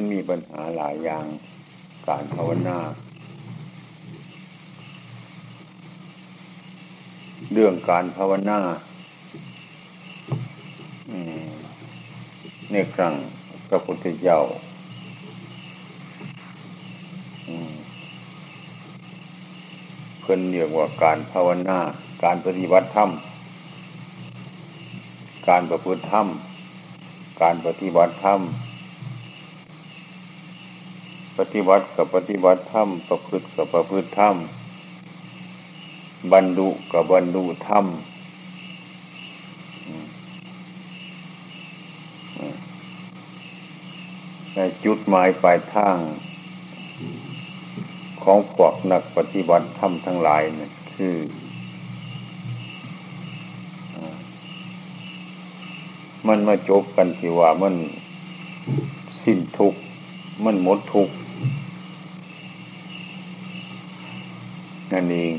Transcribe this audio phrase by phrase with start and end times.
[0.00, 1.26] มันมีปัญหาหลายอย่าง
[2.08, 2.78] การภาวนา
[7.52, 8.58] เรื่องการภาวนา
[12.70, 13.14] ในครั้ง
[13.68, 14.38] พระพุทธเจ้า
[20.20, 21.78] เพิ่นเรียกว่าการภาวนา
[22.24, 23.10] การปฏิบัติธรรม
[25.48, 26.26] การประพฤติธรรม
[27.42, 28.42] การปฏิบัติธรรม
[31.38, 34.36] ปฏิบัติกับปฏิบัติธรรมประพฤติกับประพฤติธรรม
[36.32, 37.84] บรรลุกับบรรลุธรรม
[44.84, 45.96] จุดหมายปลายทาง
[48.22, 51.16] ของพวกนักปฏิบัติธรรมทั้งหลายเนี่ยคือ
[56.28, 57.74] มันมาจบกันที่ว่ามัน
[59.22, 59.74] สิ้นทุก
[60.44, 61.08] มันหมดทุก
[64.92, 65.34] นั่นเอง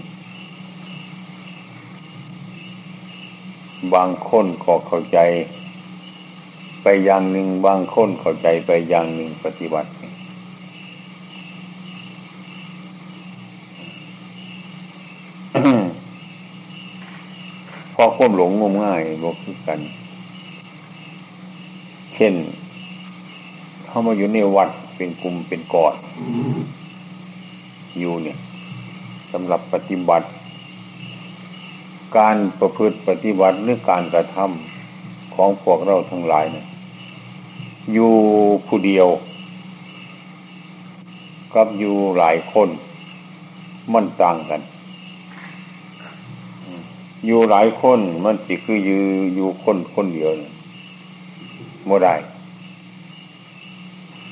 [3.93, 5.19] บางคนก็เข้าใจ
[6.83, 9.89] ไปอย่างหนึ่งบางคนเข้าใจไปอย่างหนึ่งปฏิบัติ
[17.95, 19.79] พอควบหลงงมง่ายบอกคือกัน
[22.15, 22.33] เช่น
[23.87, 25.93] เข้ามาอยู่ในวัดเป็นกลุ่มเป็นกอด
[27.99, 28.37] อยู่เนี่ย
[29.31, 30.27] สำหรับปฏิบัติ
[32.17, 36.65] การประพฤติปฏิบัติหรือการกระทำของพวกเราทั้งหลายเนี่ย
[37.93, 38.13] อยู่
[38.67, 39.07] ผู้เดียว
[41.53, 42.69] กับอยู่หลายคน
[43.93, 44.61] มันต่างกัน
[47.25, 49.01] อยู่หลายคนมันสิคืออยู่
[49.35, 50.31] อยู่คนคนเดียว
[51.85, 52.15] โมได้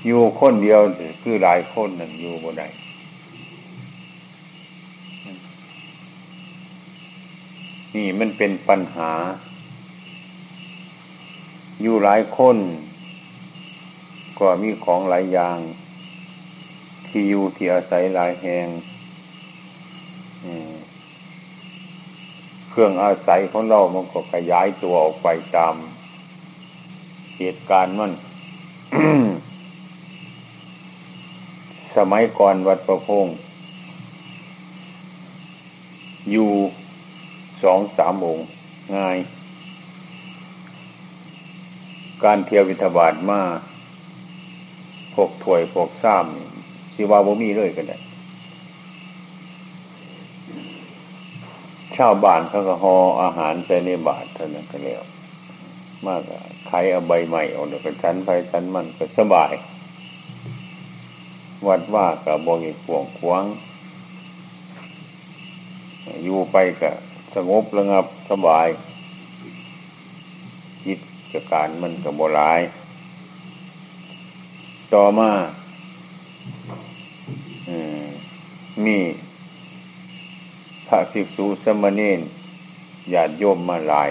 [0.05, 0.79] อยู่คนเดียว
[1.21, 2.67] คือหลายคนนั่นอยู่โมได้
[7.95, 9.11] นี่มันเป็นปัญหา
[11.81, 12.57] อยู่หลายคน
[14.39, 15.59] ก็มีของหลายอย่าง
[17.07, 18.67] ที่อยู่ที่อาศัยหลายแห่ง
[22.69, 25.75] เครื่องอาศัยของเรามันก็ขยายตัวออกไปตาม
[27.37, 28.11] เหตุการณ์มัน
[31.97, 33.27] สมัยก่อนวัดประพง
[36.31, 36.51] อยู่
[37.63, 38.47] สองสามองค์
[38.95, 39.17] ง่าย
[42.23, 43.41] การเที่ยววิทบาทมา
[45.13, 47.97] พวกถวยพวกซ้ำสิว่าบ่มีเลยกันได้
[51.95, 55.01] ชาวบ้านเขาก็หออาหารใส่ในบาทเท่านั้นก็แล้ว
[56.05, 56.21] มาก
[56.67, 59.53] ใครเอาใบใหม่เอาเดี๋ยวชั้นไปชั้นมันก็สบาย
[61.67, 63.43] วัดว่ากับบ่มีขวงขวาง
[66.23, 66.91] อยู่ไปก็
[67.37, 68.67] สงบระงับสบาย
[70.85, 70.93] จิ
[71.33, 72.61] ตการมันก็บ่ร้าย
[74.93, 75.31] ต่อมา
[78.85, 78.97] มี
[80.87, 82.19] พระภิกษุสมณีน
[83.13, 84.09] ญาติโยมมาหลาย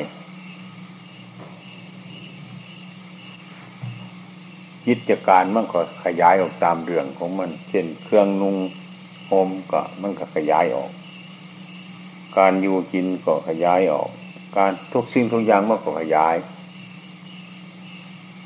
[4.86, 8.56] กิจการมันก็ขยายออกตามเรื่องของมัน เช่นเครื่องนุ่ง
[9.30, 10.92] ห่มก็มันก็ขยายออก
[12.38, 14.10] การอยู่กินก็ขยายออก
[14.56, 16.36] การทุกสิ่งทุกอย่างมันก็ขยาย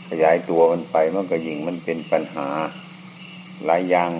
[0.08, 2.48] ขยายตัวมันไปมันก็ยิ่งมันเป็นปัญหา
[3.66, 4.10] หลายอย่าง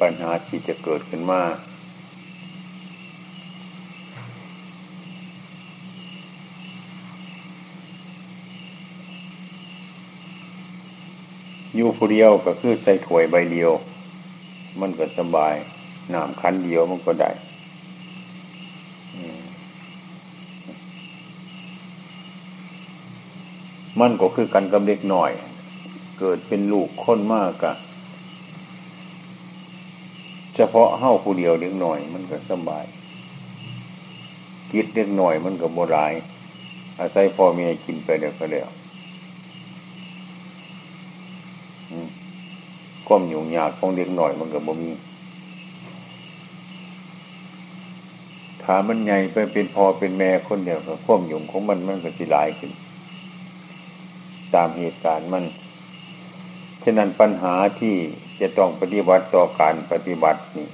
[0.00, 1.42] ปัญหาที่จะเกิดขึ้นมา
[11.76, 13.72] อยู่ผู้เดียวก็คือใส่ถ้วยใบเดียว
[14.80, 15.54] มันก็สบาย
[16.14, 17.30] น้ำคันเดียวมันก็ได้
[24.00, 25.30] มันก็คือกันกับเด็กหน่อย
[26.18, 27.74] เกิดเป็นลูกคนมากอะ
[30.54, 32.84] เฉพาะเฮ้าผู้เดียวเด็กหน่อย มันก็สบาย
[34.72, 36.12] กิดเด็กหน่อยมันก็โบราย
[36.98, 38.68] อาศัยพ่อแม่กินไปเดี๋ยวก็แล้ว
[43.06, 44.90] ความยุ่งยากของเด็กหน่อยมันก็บ่มี
[48.70, 52.70] ถามันใหญ่ไปเป็นพอเป็นแม่คนเดียวก็ความยุ่งของมันมันก็สิหลายขึ้น
[54.54, 55.44] ตามเหตุการณ์มัน
[56.84, 57.96] ฉะนั้นปัญหาที่
[58.40, 60.68] จะต้องปฏิบัติต่อการปฏิบัตินี่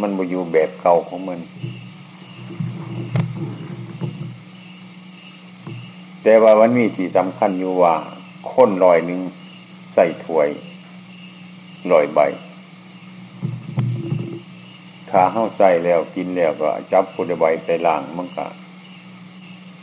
[0.00, 1.40] มันมาอยู่แบบเก่าของมัน
[6.22, 7.94] แต่ว่าวันมีที่สำคัญอยู่ว่า
[8.52, 9.20] ค้นลอยหนึ่ง
[9.94, 10.48] ใส่ถ้วย
[11.92, 12.20] ลอยใบ
[15.10, 18.46] ถ้าเข้าใส่แล้วกินแล้วก็จับพุทใบใส่ล่างมันก็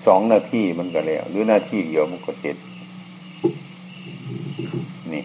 [0.06, 2.58] สองนาทีมันก็แล้ว หรือนาทีเดียวมันก็เสร็จ
[5.14, 5.24] นี่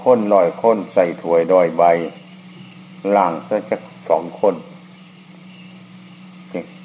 [0.00, 1.82] ค้นลอยค้นใส่ถ้วยลอยใบ
[3.16, 3.76] ล่างซะจะ
[4.08, 4.54] สองคน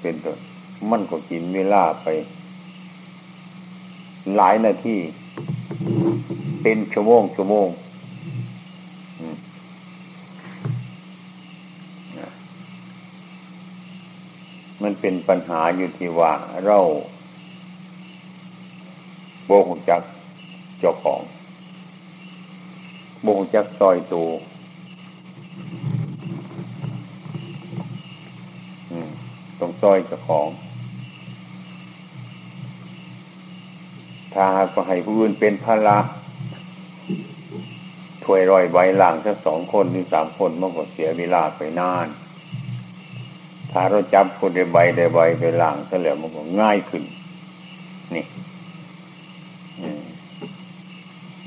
[0.01, 0.37] เป็นต้น
[0.91, 2.07] มันก็กินเวลาไป
[4.35, 4.97] หลายนาที
[6.61, 7.67] เป็นชั่วโมงชั่วโมง
[14.83, 16.33] มันเป็นปัญหาอยู่ที่ว่า
[16.65, 16.79] เรา
[19.45, 20.01] โบกจัก
[20.79, 21.21] เจ้าของ
[23.23, 24.23] โบกจักซอยตู
[29.59, 30.47] ต้องซอยเจ้าของ
[34.33, 35.97] ถ้าก็ให้ผู้อื่นเป็นพละ
[38.23, 42.07] ถวยรอยใบหลังสักสองคนหรือสามคนมันก็เสียเวลาไปนาน
[43.71, 47.03] ถ้าเราจับคนได้ใบได้ใบไปหลังซะแล้วมันก็ง่ายขึ้น
[48.15, 48.25] นี่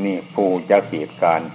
[0.04, 1.50] นี่ผู้จะเหตุการณ์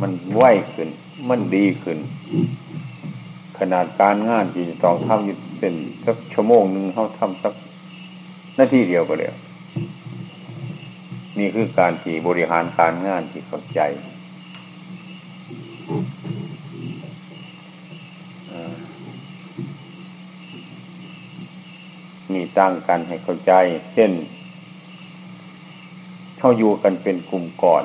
[0.00, 0.42] มันไหว
[0.74, 0.88] ขึ้น
[1.28, 1.98] มันดีขึ้น
[3.58, 7.54] ขนาดการงานที่ต้องทำอยู่เป็นสักชั่วโมงหนึ่งเขาทำสัก
[8.58, 9.34] นาทีเดียวก็แล้ว
[11.38, 13.80] นี่คือการที่บริหารการงานที่เข้าใจ
[22.34, 23.52] มีตั้งกันให้เข้าใจ
[23.92, 24.12] เช่น
[26.38, 27.84] เขาอยู่กันเป็นกลุ่มก่อน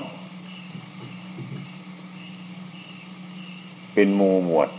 [3.93, 4.69] เป็นมูหมวด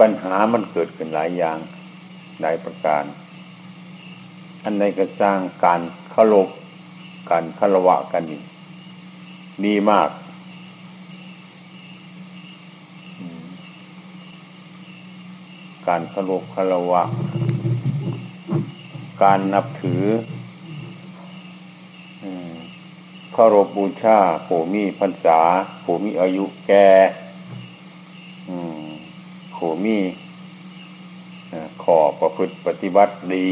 [0.00, 1.58] ปัญหามันเกิดขึ้นหลายอย่าง
[2.40, 3.04] หลายประการ
[4.62, 6.48] อันในก็สร้างการเคารพ
[7.30, 8.40] การคารวะกันนี่
[9.64, 10.08] ดีมาก
[15.88, 17.02] การเคารพคารวะ
[19.22, 20.04] การนับถือ
[23.32, 25.40] เคารพบูชาผู้มีพรรษา
[25.84, 26.88] ผู้มีอายุแก่
[29.54, 29.98] ผู้มี
[31.82, 33.48] ขอประพฤติปฏิบัติดี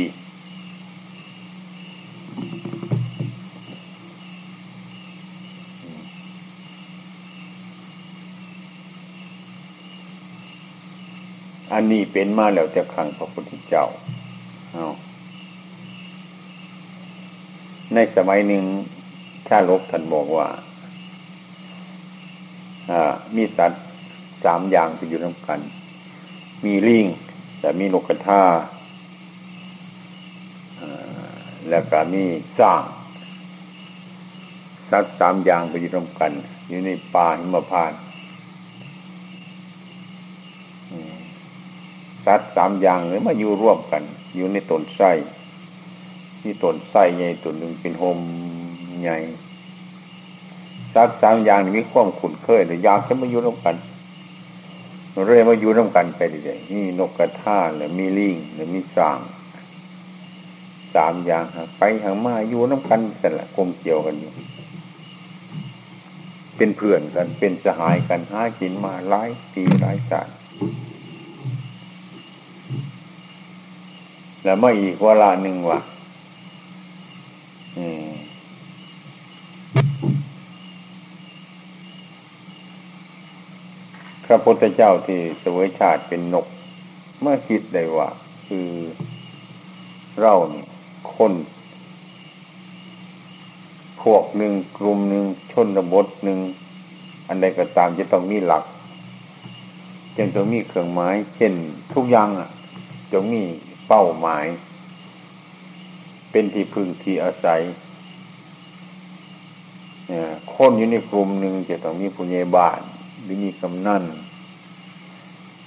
[11.74, 13.86] อันนี้เป็นมาแล้วแต่ครั้งพระพุทธเจ้า
[17.94, 18.64] ในสมัยหนึ่ง
[19.48, 20.48] ข้าลบท่านบอกว่า
[23.36, 23.84] มีสัตว์
[24.44, 25.60] สามอย่างที่อยู่ร่วมกัน
[26.64, 27.06] มีลิง
[27.60, 28.42] แต่มีนกกระทา
[31.70, 32.24] แล้วก็มี
[32.58, 32.82] สร้าง
[34.90, 36.30] สัตว์สามอย่างไปอยู่ร่วมกัน
[36.68, 37.92] อยู่ในป่าหิมพาน
[42.26, 44.02] สัตว์สามอย่างเลยมาอยู่ร่วมกัน
[44.36, 45.12] อยู่ในต้นไส้
[46.42, 48.18] ที่ต้นไส้ใหญ่ต้นหนึ่งเป็นโฮม
[49.02, 49.18] ใหญ่
[50.94, 53.76] สัตว์สามอย่างนี้มีความขุ่นเคยแต่อยากจะมาอยู่ร่วมกัน
[55.26, 59.18] เรื่อยมาอยู่ร่วมกันไปเรื่อยๆนี่นกกระทาหรือมีลิงหรือมีสาง
[60.94, 61.44] สามอย่าง
[61.78, 64.32] ไปทางมาอยู่น้ำกันกันละกลมเกี่ยวกันอยู่
[66.56, 70.32] เป็นเพื่อนกันเป็นสหายกันหากินมาหลายปีหลายชาติ
[74.44, 75.80] แล้วมาอีกเวลาหนึ่งว่ะ
[84.24, 86.46] พระพุทธเจ้าที่เสวยชาติเป็นนก
[87.20, 88.08] เมื่อคิดได้ว่า
[88.46, 88.68] คือ
[90.20, 90.66] เราเนี่ย
[91.14, 91.32] คน
[94.02, 96.38] พวกหนึ่งกลุ่มหนึ่งชนบทหนึ่ง
[97.28, 98.64] อันใดก็ตามจะต้องมีหลัก
[100.16, 101.52] จึงต้องมีเครื่องหมายเช่น
[101.94, 102.50] ทุกอย่างอะ
[103.12, 103.42] จะมี
[103.88, 104.44] เป้าหมาย
[106.30, 107.60] เป็นที่พึ่งที่อาศัย
[110.54, 112.80] คนอยู่ในกลุ่มหนึ่งจะต้องมีผู้ใหญ่บ้าน
[113.22, 114.04] หรือมีกำนัน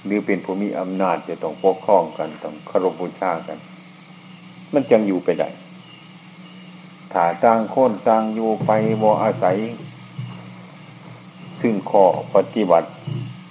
[0.04, 3.58] หรือเป็นผู้มีอำนาจจะต้องปกครองกันต้องคารพบูชากัน
[4.72, 5.48] มันจังอยู่ไปได้
[7.12, 8.70] ถ้าสร้างโค่นสร้างอยู่ไป
[9.02, 9.56] บ่อาศัย
[11.60, 12.88] ซึ่งข้อปฏิบัติ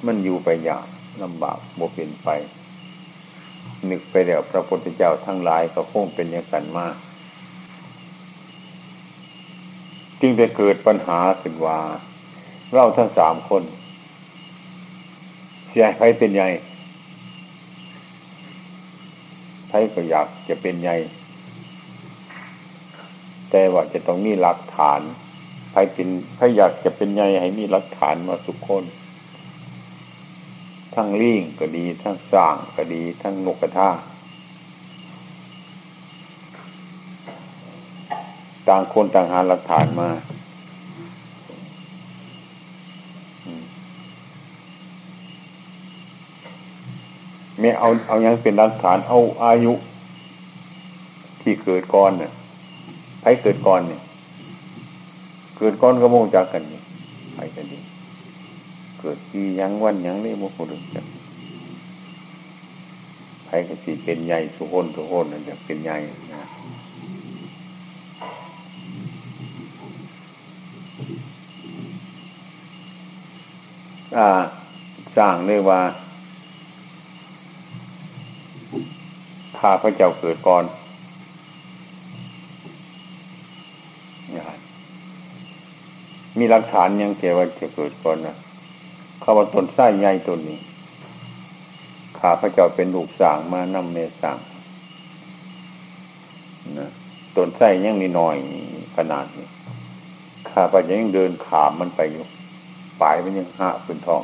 [0.06, 0.86] มันอยู่ไปอย่าง
[1.22, 2.30] ลำบากบ่เป็นไป
[3.90, 6.96] นึกไปแล้วพระพุทธเจ้าทั้งหลายก็คงเป็นอย่างกันมาก
[10.22, 11.80] จึงได้เกิดปัญหาขึ้นว่า
[12.74, 13.64] เราทั้งสามคน
[15.68, 16.50] เสียใครเป็นใหญ่
[19.70, 20.98] ใครก็อยากจะเป็นใหญ่
[23.52, 25.02] แต่ว่าจะต้องมีหลักฐาน
[25.72, 26.08] ใครเป็น
[26.38, 28.84] ใครอยากจะเป็นใหญ่ให้มีหลักฐานมาสุกคน
[30.98, 33.90] ทั้งลิงก็ดี ทั้งสร้างก็ดี ทั้งนกกระทา
[38.68, 40.10] ต่างคนต่างหาหลักฐานมา
[47.60, 49.74] ไม่เอาเอายังเป็นหลักฐานเอาอายุ
[51.42, 52.32] ที่เกิดก่อนเนี่ย
[53.22, 54.02] ใครเกิดก่อนเนี่ย
[55.58, 56.82] เกิดก่อนก็มองจากกันนี่
[57.36, 57.80] ใครกันดี
[59.00, 61.06] เกิดปียังวันยังนี่มุขดุจัก
[63.46, 65.98] ใครก็สิเป็นใหญ่สุคนสุโคนนั่นจะเป็นใหญ่
[66.34, 66.44] นะ
[74.18, 74.28] อ่า
[75.18, 75.80] สร้างเรียกว่า
[79.60, 80.66] ข้าพระเจ้าเกิดก่อน
[86.38, 88.36] มีหลักฐานยังเกี่ยวว่าจะเกิดก่อนนะ
[89.30, 90.60] ข้าว่าตนไส้ใหญ่ตนนี้
[92.20, 94.38] ข้าพระเจ้าเป็นลูกสางมานำเมสัง
[96.80, 96.90] นะ
[97.38, 98.36] ตนไส้ยังนี่น้อย
[98.96, 99.48] ขนาดนี้
[100.50, 102.26] ข้าพระเจ้ายังเดินขามมันไปอยู่
[103.02, 104.24] ปลายมันยังห้าเป็นทอง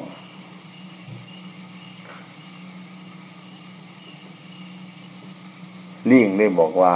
[6.10, 6.94] ลิงได้บอกว่า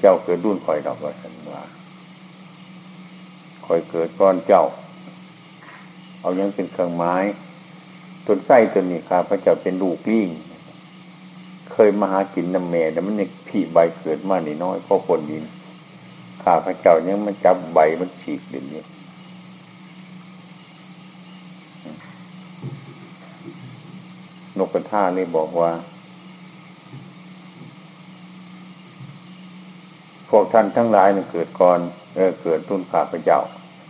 [0.00, 1.62] เจ้าเกิดรุ่นคอยดอกว่าสันว่า
[3.66, 4.64] คอยเกิดก้อนเจ้า
[6.20, 7.14] เอายังเป็นเครื่องไม้
[8.26, 10.28] ต้นไส้ต้นนี้ครับพระเจ้าเป็นลูกลิง
[11.72, 15.44] เคยมาหากินน้ำแม่แต่มันยังผีใบเกิดมาหนิน้อยพราะคนดิน
[16.42, 18.82] ข้าพระเจ้ายังมันจับใบมันฉีกเดี๋ยวนี้
[24.58, 25.70] นกกระทานี่บอกว่า
[30.30, 31.78] พวกท่านทั้งหลายเนี่ยเกิดก่อน
[32.16, 33.40] เออเกิดรุ่นข้าพระเจ้า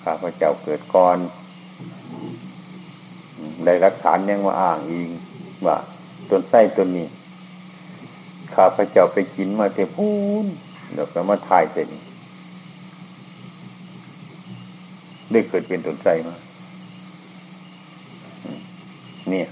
[0.04, 1.16] ข้าพระเจ้าเกิดก่อน
[3.64, 5.10] ได้รักฐานยังมาอ้างอิง
[5.66, 5.76] ว่า
[6.30, 7.06] ต้นไส้ต้นนี้
[8.54, 10.10] ข้าพเจ้าไปกินมาเทพู
[10.44, 10.46] น
[10.92, 11.86] เดี๋ยวก็มาทายเสร็จ
[15.30, 16.36] ได้เกิดเป็นต้นไส้มา
[19.28, 19.48] เนี่ย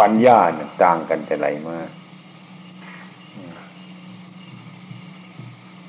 [0.00, 1.90] ปัญญาเนี่ยต่างกันแต่ไหลมาก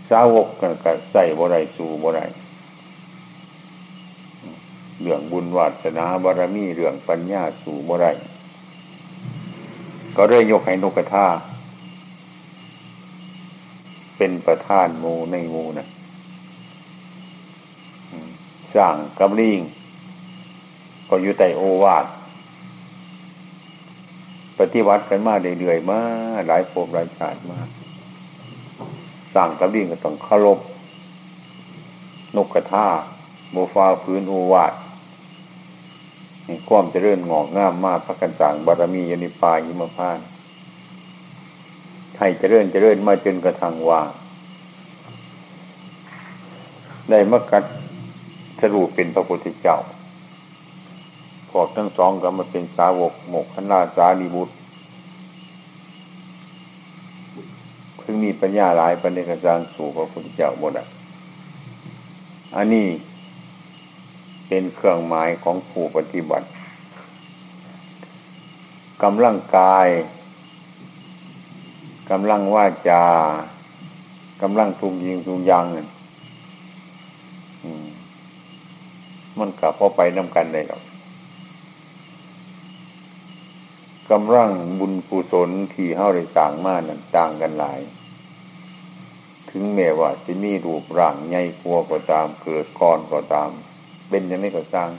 [0.10, 2.22] สาวกก็ใส่บ่ไรสู่บ่ไร
[5.04, 8.08] เรื่องบุญวัฒนาบารมีเรื่องปัญญาสู่บ่ไร
[10.18, 11.28] ก็ได้ยกให้นกกระทา
[14.18, 15.88] เป็นประธานมูในมูนะ
[18.76, 19.60] สร้างกำลิง
[21.10, 22.06] ก็อยู่ใต้โอวาท
[24.58, 26.02] ปฏิวัติกันมาเรื่อยๆมา
[26.48, 27.68] หลายภพหลายชาติมาก
[29.36, 30.60] สั่งกระดิ่งก็ต้องเคารพ
[32.36, 32.88] นกกระทา
[33.52, 34.74] โมฟาพื้นโอวาด
[36.70, 40.20] ความเจริญงอกงามมากพระกันสั่งบารมียนิปายิมพาน
[42.20, 44.02] ให้เจริญเจริญมาจนกระทั่งว่า
[47.10, 47.64] ได้มกัด
[48.62, 49.78] สรุปเป็นพระพุทธเจ้า
[51.50, 54.54] พวกทั้งสองก็มาเป็นสาวกหมกขนาสาดีบุตร
[58.02, 60.88] ถึงมีปัญญาหลายปัญญากระจางสู่พระพุทธเจ้าหมดอะ
[62.56, 62.88] อันนี้
[64.56, 66.48] เป็นเครื่องหมายของผู้ปฏิบัติ
[69.04, 69.88] กำลังกาย
[72.12, 73.04] กำลังว่าจา
[74.42, 75.88] กำลังทุกยิงทุกยังนี่ย
[79.40, 80.84] มันกลับพอไปน้ำกันได้หรอก
[84.12, 87.80] กำลังบุญกุศลที่เฮาได้สร้างมานั้นต่างกันหลาย
[89.50, 93.52] ถึงแม้ว่าจะมีรูปร่างใหญ่กลัวก็ตามเกิดก่อนก็ตาม
[94.14, 94.92] เป็นยังไม่ก็สร้าง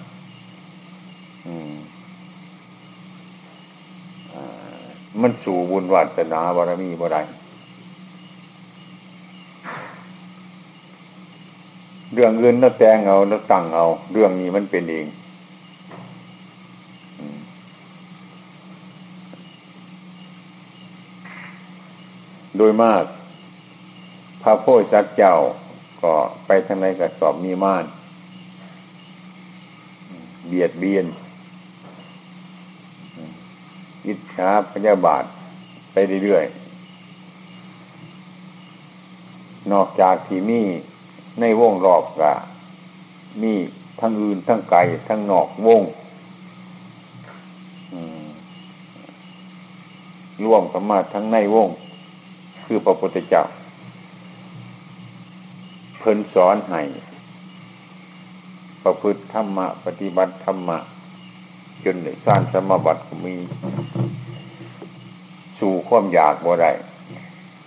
[5.22, 7.22] มันสู่บุญวัฒนาบารมีบ่ได้
[12.12, 15.06] เรื่องเงินน่าแต่งเอาน่าตั้งเอา เรื่องนี้มันเป็นเอง
[22.56, 23.04] โดยมาก
[24.42, 25.34] พระโพธิสัตว์เจ้า
[26.02, 26.12] ก็
[26.46, 27.86] ไปทางไหนกับสอบมีม่าน
[30.46, 31.06] เบียดเบียน
[34.06, 35.24] อิจฉาพยาบาท
[35.92, 36.64] ไปเรื่อยๆ
[39.72, 40.60] นอกจากที่มี
[41.40, 42.32] ในวงรอบกะ
[43.42, 43.54] มี
[44.00, 45.82] ทั้งอื่นทั้งไกลทั้งนอกวง
[50.44, 51.68] ร่วมกันมาทั้งในวง
[52.64, 53.42] คือพระพุทธเจ้า
[55.98, 56.80] เพิ่นสอนให้
[58.84, 60.78] ประพฤติธรรมะ ปฏิบัติธรรมะ
[61.84, 63.34] จนในสร้างสมบัติมี
[65.58, 66.72] สู่ความอยากบ่ได้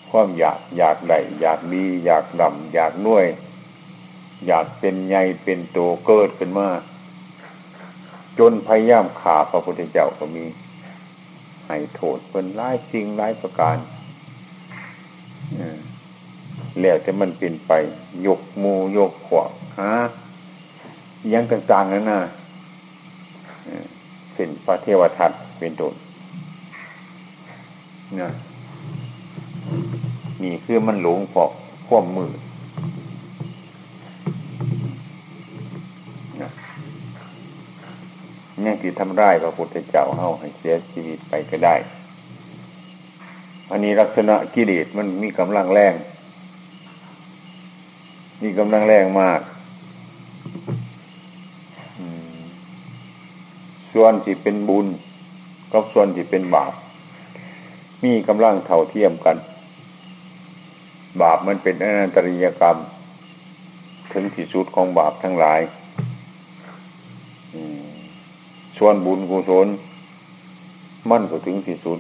[0.10, 3.26] ความอยากอยากได้อยากดีอยากดำอยากน่วย
[4.48, 6.70] อยากเป็นใหญ่เป็นโตเกิดขึ้นมา
[8.40, 10.46] จนพยายามข่าพระพุทธเจ้าก็มี
[11.68, 13.78] ให้โทษเป็นร้ายสิ่งร้ายประการ
[16.80, 17.72] แล้วแต่มันเป็นไป
[18.26, 19.46] ยกมูยกขวา
[19.80, 19.96] ฮะ
[21.34, 22.22] ยังต่างๆนั่นน่ะ
[24.34, 25.94] เป็นพระเทวทัตเป็นต้น
[28.22, 28.30] นะ
[30.44, 31.50] นี่คือมันหลงเพราะ
[31.88, 32.32] ข่วมมือ
[36.42, 36.50] นะ
[38.64, 41.76] นี่คือทำได้พระพุทธเจ้าเฮาให้เสียชีวิตไปก็ได้
[43.72, 45.94] อันนี้ลักษณะกิเลสมันมีกำลังแรง
[48.44, 49.40] มีกำลังแรงมาก
[54.00, 54.88] ส่วนที่เป็นบุญ
[55.74, 56.74] กับส่วนที่เป็นบาป
[58.04, 59.38] มีกำลังเท่าเทียมกัน
[61.22, 62.78] บาปมันเป็นอนันตริยกรรม
[64.14, 65.62] ถึงที่สุดของบาปทั้งหลาย
[68.78, 69.68] ส่วนบุญกุศล
[71.10, 72.00] มันก็ถึงที่สุด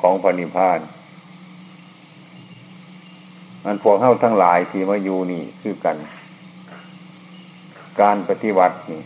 [0.00, 0.80] ของพระนิพพาน
[3.64, 5.96] อันพวกเข้าทั้งหลายที่มาอยู่นี่คือกัน
[8.00, 9.02] การปฏิบัตินี่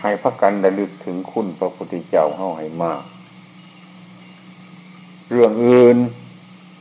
[0.00, 3.02] ให้พักกันระลึกถึงคุณพระพุทธเจ้าเข้าให้มาก
[5.30, 5.96] เรื่องอื่น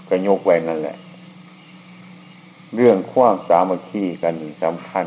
[0.10, 0.98] ก็ยกไว้นั่นแหละ
[2.76, 4.34] เรื่องความสามัคคีกัน
[4.64, 5.06] สำคัญ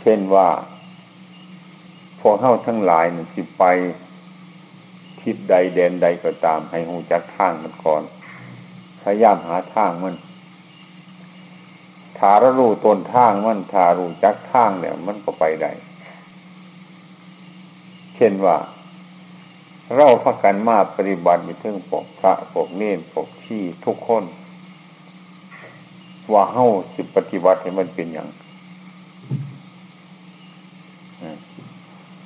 [0.00, 0.48] เช่นว่า
[2.20, 3.64] พวกเข้าทั้งหลายนี่จิไป
[5.20, 8.02] ทิศใดแดนใดก็ตาม ให้หูจักทางมันก่อน
[9.02, 15.70] พยายามหาทางมันารารู้ตนทางมันถารู้จักทางเนี่ย มันก็ไปได้
[18.16, 18.56] เช่นว่า
[19.96, 24.24] เราพักกันมาปฏิบัติมีเรื่องปกพระปกเน้นปกที่ทุกคน
[26.32, 28.28] ว่าเฮ้าสิปฏิบัติให้มันเป็นอย่าง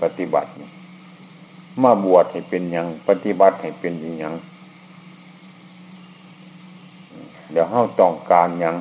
[0.02, 0.50] ปฏิบัติ
[1.82, 4.34] มาบวชให้เป็นอย่างปฏิบัติให้เป็นอย่าง
[7.50, 8.76] เดี๋ยวเฮ้าต้องการอย่าง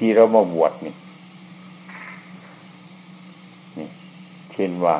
[0.00, 0.94] ที่เรามาบวชนี่
[3.78, 3.88] นี่
[4.52, 4.96] เช่นว่า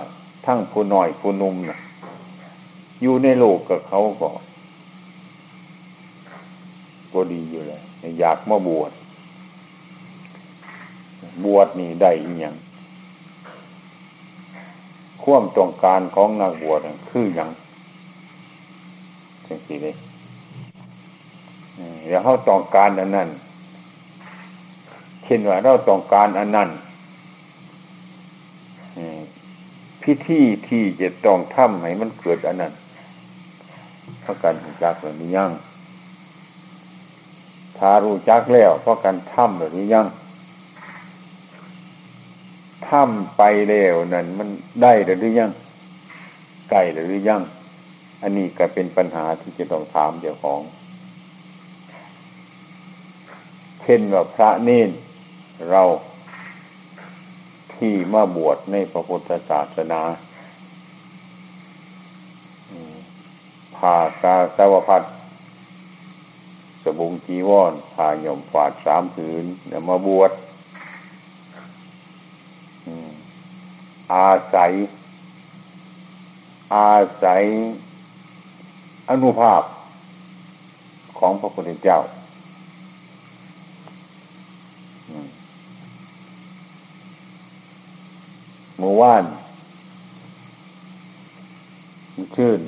[0.47, 1.79] ทั้งผู้น้อยผู้นุ่มนะ
[3.03, 4.31] อยู่ในโลกกับเขาก็
[7.13, 7.81] ก็ดีอยู่เลย
[8.21, 8.93] อยากมาบวช
[11.45, 12.55] บวชนี่ได้อีหยัง
[15.23, 17.51] ความต้องการของนักบวชคืออย่าง
[19.47, 19.95] จังสิเลย
[22.07, 23.29] เดี๋ยวเขาต้องการอันนั้น
[25.33, 26.69] ช่นว่าเราต้องการอันนั้น
[30.03, 32.73] พิธีที่จะต้องทำให้มันเกิดอันนั้น
[34.21, 35.51] เพราะการรู้จักหรือยัง
[37.79, 40.07] ถ้ารู้จักแล้วเพราะการทำหรือยัง
[42.89, 44.49] ทำไปแล้วนั้นมัน
[44.83, 45.51] ได้หรือยัง
[46.71, 47.43] ไก่หรือยัง
[48.23, 50.61] อันนี้ก็เป็นปัญหาที่จะต้องถามเจ้าของ
[53.83, 54.91] เช่นว่าพระเน้น
[55.69, 55.83] เรา
[57.75, 60.03] ที่มาบวชในพระพุทธศาสนา
[63.77, 65.03] ผ่ากาสาวพัด
[66.83, 70.33] สบุงจีวรผ่าหย่อมฝาดสามผืนเนี่ยมาบวช
[74.15, 74.73] อาศัย
[76.75, 76.95] อา
[77.25, 77.43] ศัย
[79.09, 79.63] อนุภาพ
[81.19, 81.99] ของพระพุทธเจ้า
[88.83, 89.25] เมื่อวาน
[92.37, 92.61] ชื่น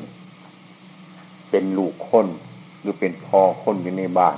[1.51, 2.27] เป็นลูกคน
[2.81, 4.37] หรือเป็นพ่อคนอยู่ในบ้าน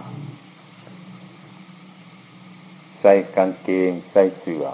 [3.00, 4.64] ใส่กางเกง ใส่เสื้อ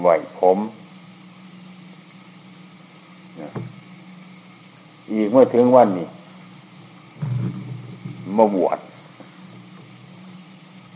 [0.00, 0.08] ไหว
[0.38, 0.58] ผม
[5.10, 6.08] อีกเมื่อถึงวันนี้
[8.36, 8.78] มาบวช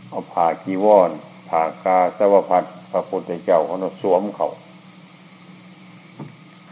[0.09, 1.11] เอาผ่ากีวร
[1.51, 4.47] ผากาสวพัดพระพุทธเจ้าเขาสวมเขา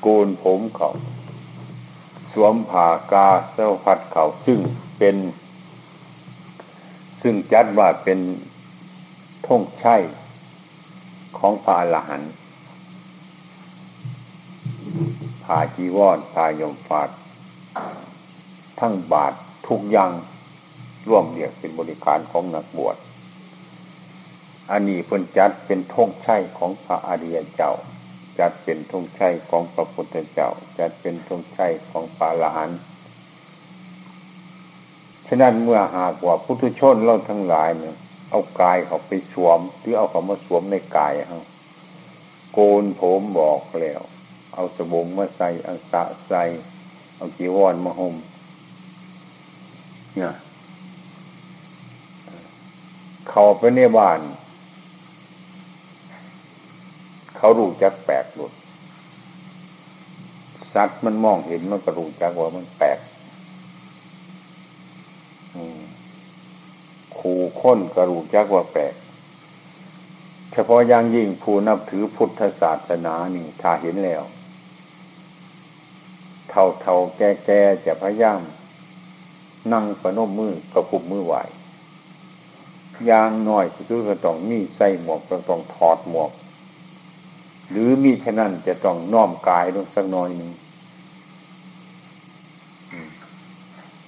[0.01, 0.89] โกนผมเขา
[2.33, 4.59] สวมผ่ากาเส้าพัดเขาซึ่ง
[4.97, 5.15] เป็น
[7.21, 8.19] ซึ่งจัดว่าเป็น
[9.47, 9.95] ท่งใช่
[11.37, 12.31] ของพระอรหันต์
[15.43, 17.09] ผาจีวรผายมฟาด
[18.79, 19.33] ทั้งบาท
[19.67, 20.11] ทุกอย่าง
[21.07, 22.95] ร่วมเรียกเป็นบริการของนักบวช
[24.71, 27.71] อันนี้เพิ่นจัดเป็นธงชัยของพระอริยเจ้า
[28.39, 32.71] จัดเป็นธงชัยของพระพุทธเจ้า จัดเป็นธงชัยของพระอรหัน
[35.27, 37.95] ฉะนั้นเมื่อหากว่าพุทุชนเราทั้งหลายเนี่ย
[38.29, 41.41] เอากายเขาไปสวม หรือเอาเขามาสวมในกายเขา
[42.53, 44.01] โกนผมบอกแล้ว
[44.53, 46.43] เอาสบงมาใส่อังสะใส่
[47.15, 48.15] เอาจีวรมาห่ม
[50.15, 50.33] เนี่ย
[53.29, 54.19] เขาไปในบ้าน
[57.39, 58.53] เขารู้จักแปลกหลุด
[60.73, 62.99] สัตว์มันมองเห็นมันก็รู้จักว่ามันแปลก
[67.17, 68.93] ขู่ค้นกระรู้จักว่าแปลก
[70.51, 74.23] เฉพาะอย่างยิ่งผู้นับถือพุทธศาสนานี่ถ้าเห็นแล้ว
[76.49, 78.39] เท่าเท่าแก่แก่จะพยายาม
[79.73, 81.35] นั่งประนมมือประคุมมือไหว
[83.09, 86.31] ยางน้อยคือก็ต้องมีใส่หมวกก็ต้องถอดหมวก
[87.69, 90.51] หรือมีฉะนั้นจะต้องน้อมกายลงสักน้อยหนึ่ง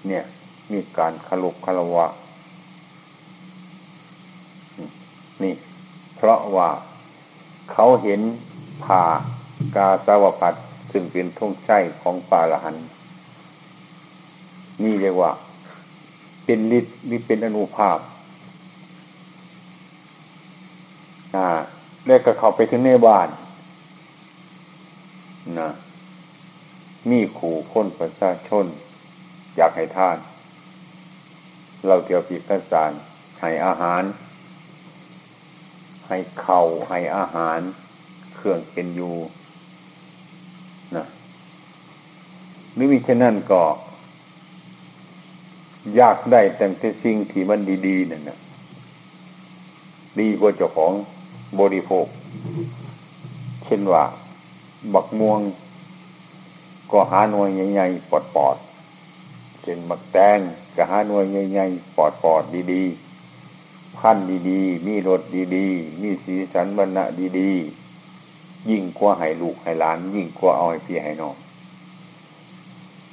[0.08, 0.24] เนี่ย
[0.72, 2.08] มีการขลุกขลวะ
[5.44, 5.54] นี่
[6.16, 6.70] เพราะว่า
[7.72, 8.22] เขาเห็น
[8.84, 9.04] ผ่า
[9.76, 10.54] กาสาวพัด
[10.92, 12.76] ซึ่งเป็นทุ่งใช้ของปาละหัน
[14.84, 15.32] นี่เรียกว่า
[16.46, 17.98] เป็นฤทธิ์หรือเป็นอนุภาพ
[21.36, 21.46] อ่า
[22.06, 23.28] แล้วก็เข้าไปถึงในบ้าน
[25.60, 25.70] นะ
[27.10, 28.66] มีขู่คนประชาชน
[29.56, 30.18] อยากให้ท่าน
[31.88, 32.86] เราเกี่ยวกับพระ
[33.40, 34.04] ให้อาหาร
[36.08, 37.60] ให้เข่าให้อาหาร
[38.36, 39.16] เครื่องเป็นอยู่
[40.96, 41.06] นะ
[42.78, 43.62] นี่มิฉะนั้นก็
[45.96, 48.40] อยากได้แต่แต่สิ่งที่มันดีๆนั่นนะ
[50.20, 50.94] ดีกว่าเจ้าของ
[51.60, 52.06] บริโภค
[53.66, 54.04] เช่นว่า
[54.94, 55.42] บักม่วง
[56.92, 60.40] ก็หาหน่วยใหญ่ๆปอดๆเช่นบักแตง
[60.76, 64.18] ก็หาหน่วยใหญ่ๆปอดๆดีๆพัน
[64.50, 65.22] ดีๆ มีรถ
[65.56, 67.04] ดีๆ มีสีสันบรรณะ
[67.40, 71.36] ดีๆ ยิ่งกว่าให้ลูกให้หลาน ยิ่งกว่าเอาให้พี่ให้น้อง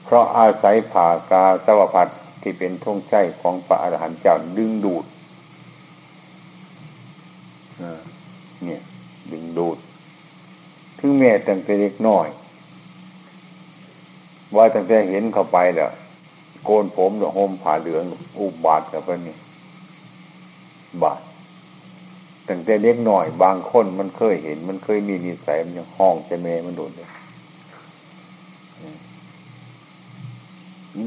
[0.04, 2.08] เพราะอาศัยผ่ากาสวพัด
[2.42, 5.04] ที่เป็นท่งใช้ของพระอรหันต์เจ้าดึงดูด
[8.64, 8.80] เนี่ย
[9.32, 9.78] ดึงดูด
[10.98, 12.28] ถึงแม่ตั้งแต่เล็กน้อย
[14.56, 15.90] ว่าตั้งแต่เห็นเข้าไปแล้ว
[16.64, 18.04] โกนผมหรือห่มผ้าเหลือง
[18.38, 19.36] อุบบาทกับพวกนี้
[21.02, 21.20] บาท
[22.48, 27.08] ตั้งแต่เล็กหน่อย บางคนมันเคยเห็น มันเคยมีนิสัยมันยังห้องจะแม่มันโดดเลย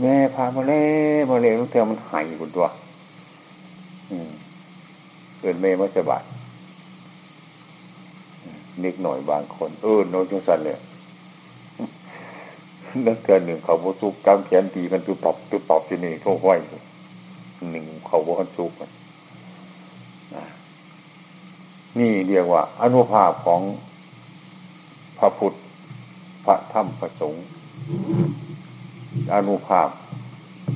[0.02, 0.84] แม่พามาเล่
[1.30, 2.68] มาเล่ลูกเทวมันหายคนตัว
[5.40, 6.24] เกิดแม่มาสบาย
[8.80, 10.80] เล็กหน่อยบางคน เออโน้จุสันเลย
[13.06, 16.56] นักเกินหนึ่งเขาโบซุกกำแขนตีกันตุปอบตุปอบที่นี่โทษไว้
[17.72, 18.90] หนึ่งเขาโบกันซุกกัน
[22.00, 23.62] นี่เรียกว่า อนุภาพของ
[25.18, 25.54] พระพุทธ
[26.46, 27.46] พระธรรมพระสงฆ์
[29.34, 29.90] อนุภาพ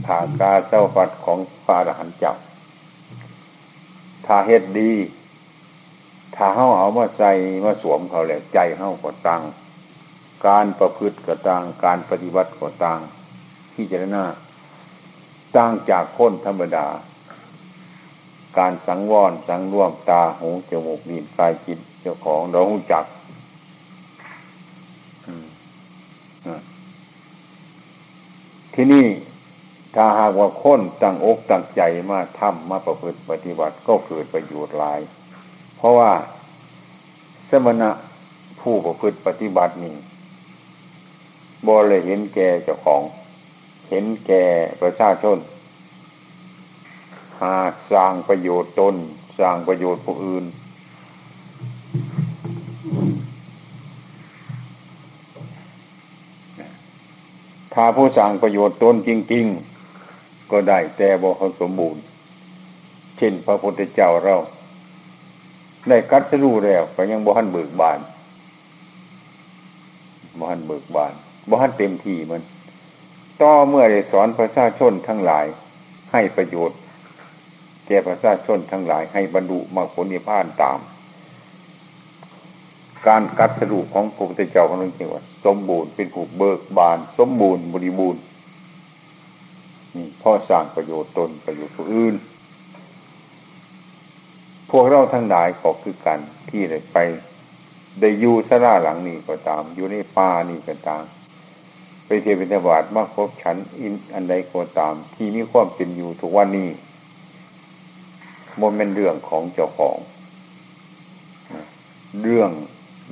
[0.08, 2.34] ถากาเจ้าปัดของพระอรหันต์เจ้า
[4.25, 4.91] ถ้าเฮ็ดดี
[6.36, 7.32] ถ้าเฮาเอามาใส่
[7.65, 9.41] มาสวมเขาแหละใจเฮาก็ตัง
[10.48, 13.00] การประพฤติก็ตังการปฏิบัติก็ตัง
[13.74, 14.26] ที่จะน้า
[15.56, 16.88] ต่างจากคนธรรมดา
[18.58, 23.06] การสังวรสังร่วมตาหูจมูกลิ้นกายจิตเจ้าของเราหูจัก
[28.74, 29.06] ที่นี่
[29.95, 35.00] ถ้าหากว่าคนตั้งอกตั้งใจมาทำมาประพฤติปฏิบัติก็เกิดประโยชน์หลาย
[35.86, 36.12] ราะว่า
[37.50, 37.89] สมณะ
[38.62, 39.95] ผู้ประพฤติปฏิบัตินี่
[41.67, 43.02] บริเห็นแก่เจ้าของ
[43.89, 44.43] เห็นแก่
[44.82, 45.38] ประชาชน
[47.41, 47.56] หา
[47.91, 48.95] สร้างประโยชน์ตน
[49.39, 50.45] สร้างประโยชน์ผู้อื่น
[57.74, 59.45] ถ้าผู้สร้างประโยชน์ตนจริง
[59.98, 62.02] ๆ ก็ได้แต่บ่เขาสมบูรณ์
[63.17, 64.36] เช่นพระพุทธเจ้าเรา
[65.89, 68.00] ได้กัดสรู้แล้วก็ยังบ่หันเบิกบาน
[70.39, 71.13] บ่หันเบิกบาน
[71.50, 72.41] บ่หันเต็มที่มัน
[73.41, 75.45] ต่อเมื่อได้สอนประชาชนทั้งหลาย
[76.12, 76.80] ให้ประโยชน์
[77.88, 80.80] แก่ประชาชนทั้งหลาย ให้บรรลุมรรคผลนิพพานตาม
[83.08, 88.21] การกัดสรุปของพระพุทธเจ้าของเราจริงว่าสมบูรณ์เป็นผูกเบิกบาน สมบูรณ์บริบูรณ์
[89.95, 92.15] นี่พ่อสร้างประโยชน์ตนประโยชน์ผู้อื่น
[94.69, 96.97] พวกเราทั้งหลายก็คือกันที่ได้ไป
[97.99, 101.04] ได้อยู่สราหลังนี้ก็ตาม อยู่ในป่านี่ก็ตาม
[102.06, 106.69] ไปเทวินบาตมาพบฉันอินอันใดก็ตาม ที่มีความเป็นอยู่ทุกวันนี้
[108.60, 109.97] มันเป็นเรื่องของเจ้าของ
[112.21, 112.49] เรื่อง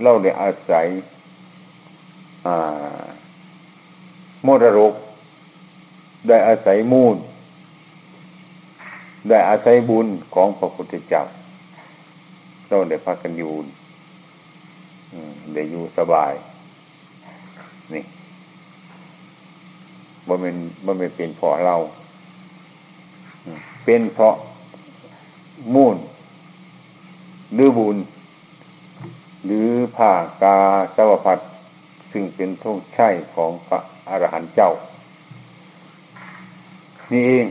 [0.02, 0.88] เล่าได้อาศัย
[4.44, 4.94] โมดรก
[6.28, 7.16] ได้อาศัยมูล
[9.30, 11.24] ได้อาศัยบุญของพระพุทธเจ้า
[12.74, 13.52] เราได้พักกันอยู่
[15.54, 16.34] ได้อยู่สบาย
[17.94, 18.04] นี่
[20.28, 20.56] บ่เป็น
[20.86, 21.78] บ่เป็นเป็นเพราะเรา
[23.86, 24.36] เป็นเพราะ
[25.74, 25.98] มูล
[27.54, 27.98] หรือบุญ
[29.46, 30.58] หรือผ้ากา
[30.96, 31.40] สวพัด
[32.12, 34.72] ซึ่งเป็นทุ่งใช่ของพระอรหันต์เจ้า
[37.12, 37.46] นี่เอง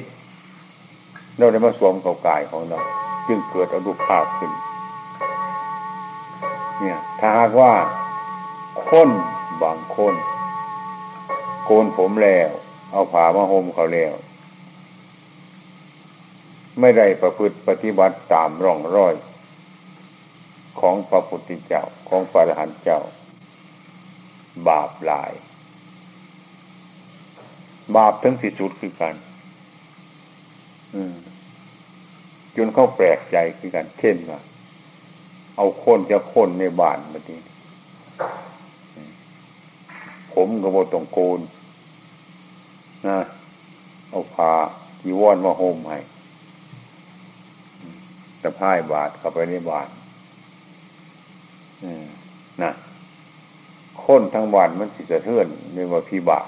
[1.39, 2.79] เราได้มาสวมกับกายของเรา
[3.27, 4.53] จึงเกิดอนุภาพขึ้น
[6.83, 7.73] เนี่ย ถ้าหากว่า
[8.91, 9.11] คน
[9.63, 10.15] บางคน
[11.65, 12.51] โกนผมแล้ว
[12.93, 14.15] เอาผ้ามาห่มเขาแล้ว
[16.81, 19.15] ไม่ได้ประพฤติปฏิบัติตามร่องรอย
[20.81, 23.01] ของพระพุทธเจ้าของพระอรหันต์เจ้า
[24.69, 25.33] บาปหลาย
[27.97, 29.15] บาปทั้งสิสุดคือกัน
[32.57, 34.41] จนเขาแปลกใจคือกันเช่นว่า
[35.57, 37.37] เอาคนจะคนในบ้านมาดี
[40.33, 41.41] ผมก็บตรงโกน
[43.09, 43.19] นะ
[44.11, 44.51] เอาผ้า
[45.03, 45.99] จีวรมาห่มให้
[48.43, 49.89] สะพ่ายบาทเข้าไปในบ้าน
[52.63, 52.73] นะ
[54.05, 56.41] คนทั้งบ้านมันสิจะเทือนเรียกว่าพี่บา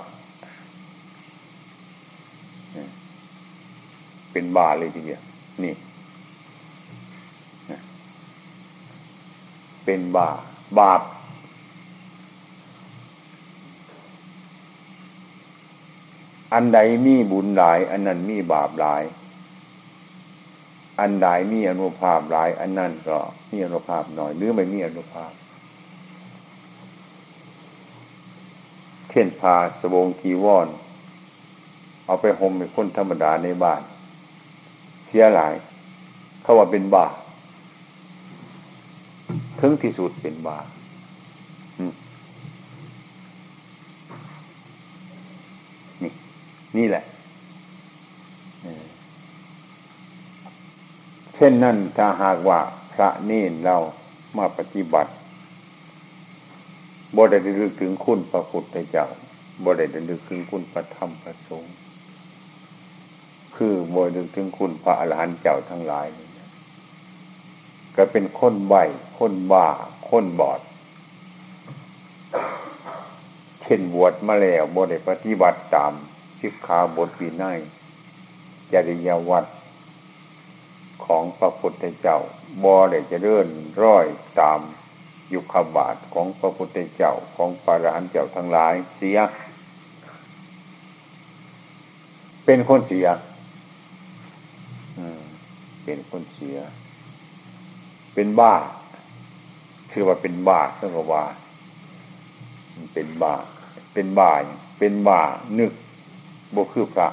[4.32, 5.22] เป็นบาเลยทีเดียว
[5.62, 5.72] นี่
[9.84, 10.30] เป็นบา
[10.78, 11.00] บาป
[16.52, 19.02] อันใดมีบุญหลาย อันนั้นมีบาปหลาย
[21.00, 23.18] อันใดมีอนุภาพหลาย อันนั้นก็
[23.50, 25.32] มีอนุภาพหน่อย หรือไม่มีอนุภาพ
[29.10, 30.68] เช่นพาสบงกีวอน
[32.06, 33.82] เอาไปห่มเป็นคนธรรมดาในบ้าน
[35.06, 35.54] เสียหลาย
[36.42, 37.14] เขาว่าเป็นบาป
[39.60, 40.66] ถึงที่สุดเป็นบาป
[46.02, 46.12] นี่
[46.76, 47.04] นี่แหละ
[51.34, 52.60] เช่นนั้นถ้าหากว่า
[52.92, 53.76] พระเนนเรา
[54.38, 55.12] มาปฏิบัติ
[57.16, 59.06] บ่ได้ลึกถึงคุณพระพุทธเจ้า
[59.64, 61.74] บ่ได้ลึกถึงคุณพระธรรมพระสงฆ์
[63.56, 66.06] คือบ่ได้ลึกถึงคุณพระอรหันต์เจ้าทั้งหลาย
[67.96, 68.74] ก็เป็นคนใบ
[69.18, 69.68] คนบ้า
[70.11, 70.61] คนบอด
[73.62, 75.92] เช่นบวชมาแล้วบวชปฏิบัติตาม
[76.38, 77.59] ชิกขาบทวินัย
[78.72, 79.50] จริยวัตร
[81.07, 82.18] ของพระพุทธเจ้า
[82.62, 83.46] บอได้จะเดิน
[83.83, 84.07] ร้อย
[84.40, 84.61] ตาม
[85.33, 89.18] ยุคบาทของพระพุทธเจ้าของพระอรหันต์เจ้าทั้งหลายเสีย
[92.44, 93.07] เป็นคนเสีย
[95.85, 96.59] เป็นคนเสีย
[98.14, 98.55] เป็นบ้า
[99.92, 101.24] คือว่าเป็นบ้าเรื่องว่า
[102.94, 103.35] เป็นบ้า
[103.92, 104.33] เป็นบ้า
[104.79, 105.20] เป็นบ้า
[105.59, 105.72] นึก
[106.55, 107.09] บกคือพระ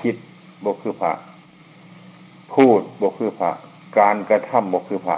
[0.00, 0.16] คิด
[0.64, 1.12] บกคือพระ
[2.52, 3.50] พูดบกคือพระ
[3.98, 5.16] การกระทำบกคือพระ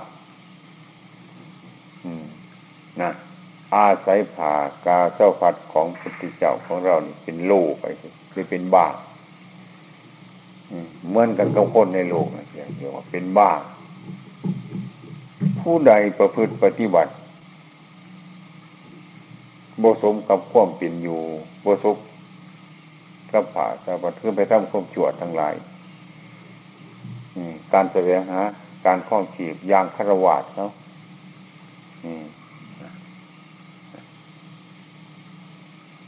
[3.00, 3.12] นะ
[3.74, 4.52] อาศัยผ่า
[4.86, 7.84] กาเจ้าพัดของพุทธเจ้าของเรานี่เป็นโลกไป
[8.32, 8.86] หรือเป็นบ้า
[11.08, 12.44] เหมือนกันกับคนในโลกนะ
[12.78, 13.50] เรียกว่าเป็นบ้า
[15.64, 17.12] ผู้ใดประพฤติปฏิบัติ
[19.82, 21.22] บสมกับความเป็นอยู่
[21.64, 21.96] บสม
[23.32, 25.54] กับผ่าสะบัดขึ้นไปทำความชั่วทั้งหลาย
[27.72, 28.40] การแสวงหา
[28.86, 30.72] การข้องขีบยางคารวาสเนาะ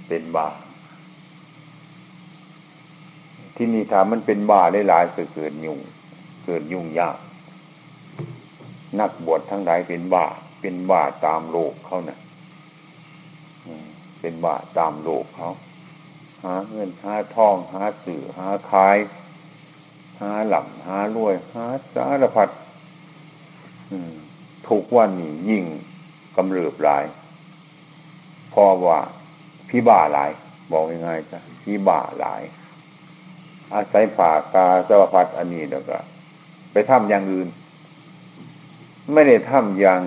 [0.08, 0.48] เป็นบา
[3.56, 5.78] ที่นี่ถามมันเป็นบาได้หลายเกิดยุ่ง
[6.44, 7.16] เกิดยุ่งยาก
[9.00, 10.26] นักบวชทั้งหลายเป็นบ้า
[10.60, 12.18] เป็นบ้าตามโลกเขาเนะ่ะ
[14.18, 15.50] เป็นเป็นบาตามโลกเขา
[16.42, 18.96] หาเงินหาทองหาสื่อหาขาย
[20.20, 22.48] หาหล่ำหารวยหาสารพัด
[24.68, 25.64] ทุกวันนี้ยิ่ง
[26.36, 27.04] กำเริบหลาย
[28.50, 29.00] เพราะว่า
[29.68, 30.30] พี่บ้าหลาย
[30.70, 32.42] บอกง่ายๆจ้ะพี่บ้าหลาย
[33.72, 35.96] อาศัยผ่ากาสารพัดอันนี้แล้วก็
[36.72, 37.48] ไปทำอย่างอื่น
[39.12, 40.02] ไม่ได้ทำอย่าง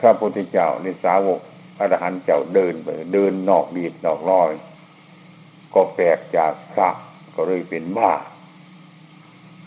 [0.00, 1.40] พระพุทธเจ้าในสาวก
[1.80, 4.52] อรหันต์เจ้าเดินไปเดินนอกดีดนอกลอย
[5.74, 6.88] ก็แปลกจากพระ
[7.34, 8.12] ก็เลยเป็นบ้า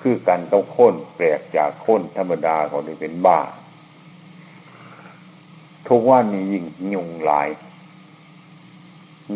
[0.01, 3.39] คือกันต้องค้นแปลกจากค้นธรรมดาก็เลยเป็นบ้า
[5.87, 7.49] ทุกวันนี้ยิ่งยุงหลาย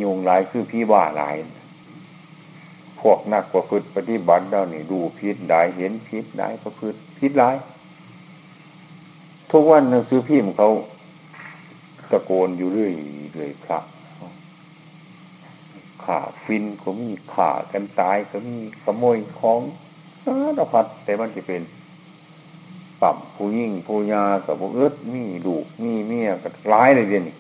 [0.01, 1.36] ยุงหลายคือพี่บ้าหลาย
[3.01, 7.56] พวกนักประพฤติปฏิบัติเรานี่ดูพิษได้เห็นพิษได้ประพฤติพิษหลาย
[9.51, 10.69] ทุกวันหนังสือพิมพ์เขา
[12.11, 12.93] ตะโกนอยู่เรื่อย
[13.33, 13.79] เรื่อยพระ
[16.03, 19.61] ขาฟินก็มีข่ากันตายก็มีขโมยของ
[20.25, 21.61] สารพัดแต่มันจะเป็น
[23.01, 27.35] ปั่มผู้ยิ่งผู้ยากับผู้เอิดมีลูกมีเมียกับร้ายเลยเดียนี่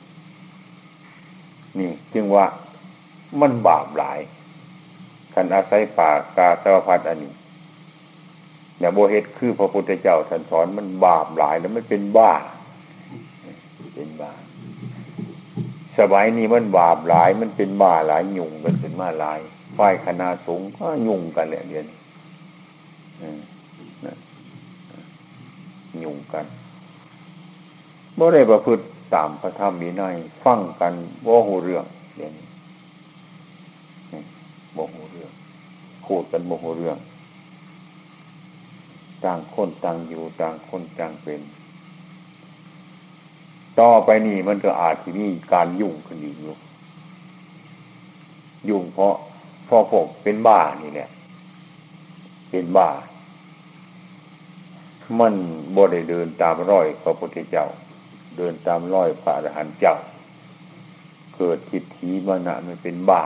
[1.79, 2.45] นี่ จึงว่า
[3.39, 4.19] มันบาปหลาย
[5.33, 7.31] คันอาศัยป่ากาสารพัดอันนี้
[8.81, 12.33] เนี่ยโบเฮตคือพระพุทธเจ้าท่านสอนมันบาปหลายแล้วมันเป็นบ้า
[13.95, 14.31] เป็นบ้า
[15.97, 19.39] สมัยนี้มันบาปหลายมันเป็นบ้าหลายยุ่งกันเป็นมาหลาย
[19.77, 21.85] ฝ่ายคณะสงฆ์ก็ยุ่งกันแหละเดียน
[26.03, 26.45] ยุ่งกัน
[28.17, 30.93] บ่ได้ประพฤติตามพระธรรมมีนัยฟังกัน
[31.25, 32.33] บ่หูเรื่องเดียน
[34.75, 35.31] บ่หูเรื่อง
[36.05, 36.97] พูดกันบ่หูเรื่อง
[39.25, 41.41] ต่างคนต่างอยู่ต่างคนต่างเป็น
[43.79, 46.55] ต่อไปนี่มันก็อาจที่มีการยุ่งขึ้นอีกอยู่
[48.69, 49.15] ยุ่งเพราะ
[49.67, 51.09] พ่อผมเป็นบ้านี่แหละ
[52.49, 52.89] เป็นบ้า
[55.19, 55.33] มัน
[55.75, 57.65] บ่ได้เดินตามร้อยพระพุทธเจ้า
[58.37, 59.95] เดินตามร้อยพระอรหันต์เจ้า
[61.35, 63.23] เกิดทิฏฐิมานะมันเป็นบ้า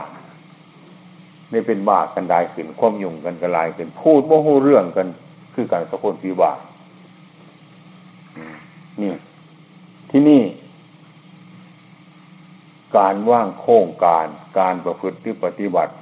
[1.50, 5.08] ไม่เป็นบ้ากันได้ขึ้นความยุ่งกันกระลายขึ้นพูดโมโหเรื่องกัน
[5.56, 6.52] คือการสะพนปีบ้า
[9.02, 9.14] นี่
[10.10, 10.42] ที่นี่
[12.96, 15.92] การว่างโค้งการการประพฤติปฏิบัติ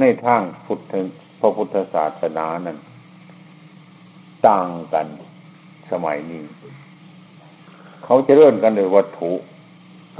[0.00, 0.92] ในทางพุทธ
[1.40, 2.78] พระพุทธศาสนานั้น
[4.48, 5.06] ต่างกัน
[5.90, 6.42] สมัยนี้
[8.04, 9.32] เขาจะเริ่มกันโดยวัตถุ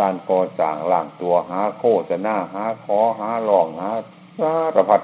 [0.01, 3.91] การก่อสร้างล่างตัวหาโคจะหน้าหาคอหาหลองหา
[4.39, 5.03] สารพัด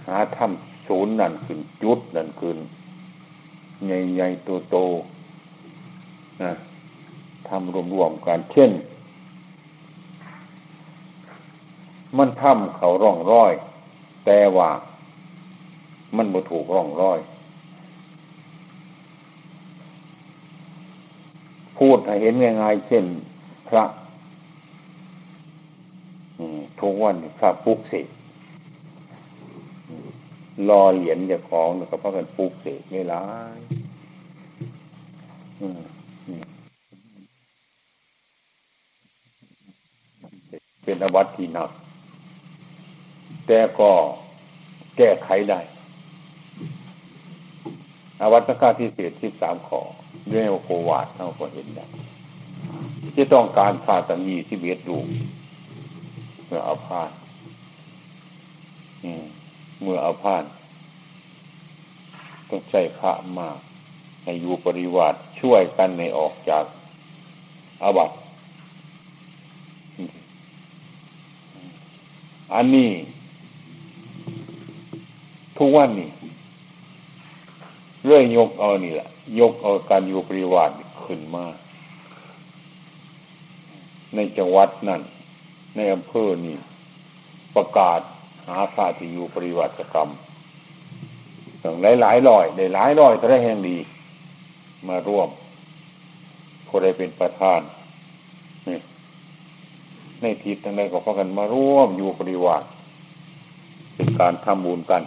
[0.17, 2.57] าทำศูนย์นั่นขึ้น จุดนั่นขึ้น
[3.85, 4.77] ใหญ่ใหญ่โตโต
[6.41, 6.51] นะ
[7.49, 8.71] ทำรวมๆกันเช่น
[12.17, 13.51] มันทำเขาร่องร้อย
[14.25, 14.69] แต่ว่า
[16.15, 17.19] มันบ่ถูกร่องร้อย
[21.77, 23.05] พูดให้เห็นง่ายๆเช่น
[23.67, 23.83] พระ
[26.79, 28.07] ทุกวันพระปุกเสก
[30.69, 33.59] รอเหรียญจะของก็เพราะกันปลูกเสกไม่ร้าย
[40.83, 41.71] เป็นอวัตที่หนัก
[43.47, 43.91] แต่ก็
[44.97, 45.59] แก้ไขได้
[48.21, 49.81] อวัตกาที่เศษที่สามขอ
[50.29, 51.85] เรื่องโควาดเท่าก็เห็นได้
[53.13, 54.97] ที่ต้องการพาสัญญีที่เบียดดู
[56.45, 57.01] เมื่อเอาพา
[59.03, 59.25] อืม
[59.81, 60.43] เมื่อเอาผ่าน
[62.49, 63.57] ต้องใช้พระมาก
[64.23, 66.65] ให้อยู่ปริวาสช่วยกันในออกจาก
[67.83, 68.15] อาบัติ
[72.53, 72.91] อันนี้
[75.57, 76.09] ทุกวันนี้
[78.05, 80.71] เรื่อยยกเอานี่แหละ ยกเอาการอยู่ปริวาส
[81.05, 81.45] ขึ้นมา
[84.15, 85.01] ในจังหวัดนั่น
[85.75, 86.57] ในอำเภอนี่
[87.55, 88.01] ประกาศ
[88.47, 90.09] หาพระที่อยู่ปริวัติกรรม
[91.63, 93.77] ต้งหลายหลายร้อยได้หลายร้อยถ้าได้แห่งดี
[94.87, 95.29] มาร่วม
[96.67, 97.59] ผู้ใดเป็นประธาน
[98.67, 98.79] นี่
[100.21, 102.67] ในทิศทางใดก็พากันมาร่วมอยู่ปริวัติ
[103.95, 105.03] เป็นการทำบุญกัน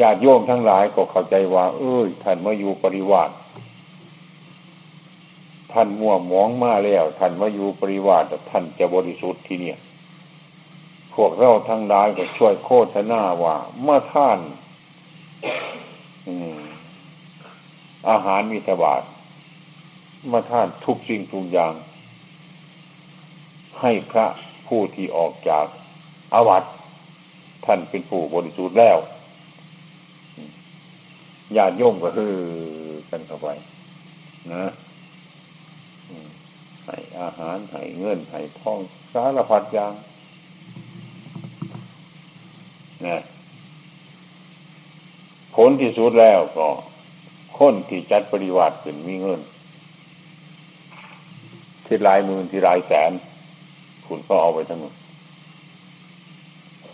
[0.00, 3.34] ญาติโยมทั้งหลายก็เข้าใจว่า เอ้ย ท่านมาอยู่ปริวัติ
[5.72, 9.78] ท่านมั่วมองมาแล้ว ท่านมาอยู่ปริวาสท่านจะบริสุทธิ์ที่เนี่ย
[11.14, 14.38] พวกเราทั้งหลายก็ช่วยโคตรนาว่า เมื่อท่าน
[18.10, 19.02] อาหารมีสบาท
[20.28, 21.74] เมาท่านทุกสิ่งทุกอย่าง
[23.80, 24.26] ให้พระ
[24.66, 25.66] ผู้ที่ออกจาก
[26.34, 26.64] อาวัต
[27.64, 28.98] ท่านเป็นผู้บริสุทธิ์แล้ว
[31.56, 32.34] ญาติโยมก็คือ
[33.10, 33.48] กันเข้าไป
[34.52, 34.64] นะ
[36.86, 38.78] ให้อาหารให้เงินให้ทอง
[39.14, 39.92] สารพัดอย่าง
[43.06, 43.18] นะ
[45.56, 46.68] ผลที่สุดแล้วก็
[47.58, 49.40] คนที่จัดปริวัติเป็นมีเงิน
[51.86, 53.12] ที่ลายหมื่นที่ลายแสน
[54.06, 54.92] คุณก็เอาไปทั้งหมด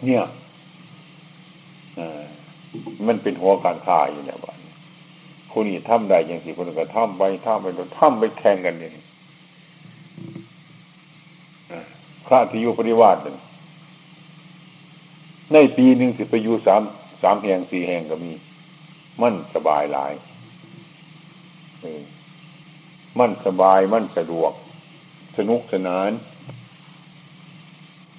[0.04, 0.24] เนี่ย
[3.06, 4.58] มันเป็นหัวการค้าอยู่เนี่ยบ้าน
[5.52, 8.92] คุณนี่ทำได้อย่างสิคนก็ทำไปทำไปโดนทำไปแข่งกันเนี่ย
[12.26, 13.16] พระที่อยู่ปริวาส
[15.52, 16.82] ในปีหนึ่งสิไปอยู่สาม
[17.22, 18.32] สามแห่งสี่แห่งก็มี
[19.22, 20.12] มั่นสบายหลาย
[23.18, 24.52] มั่นสบายมั่นสะดวก
[25.36, 26.10] สนุกสนาน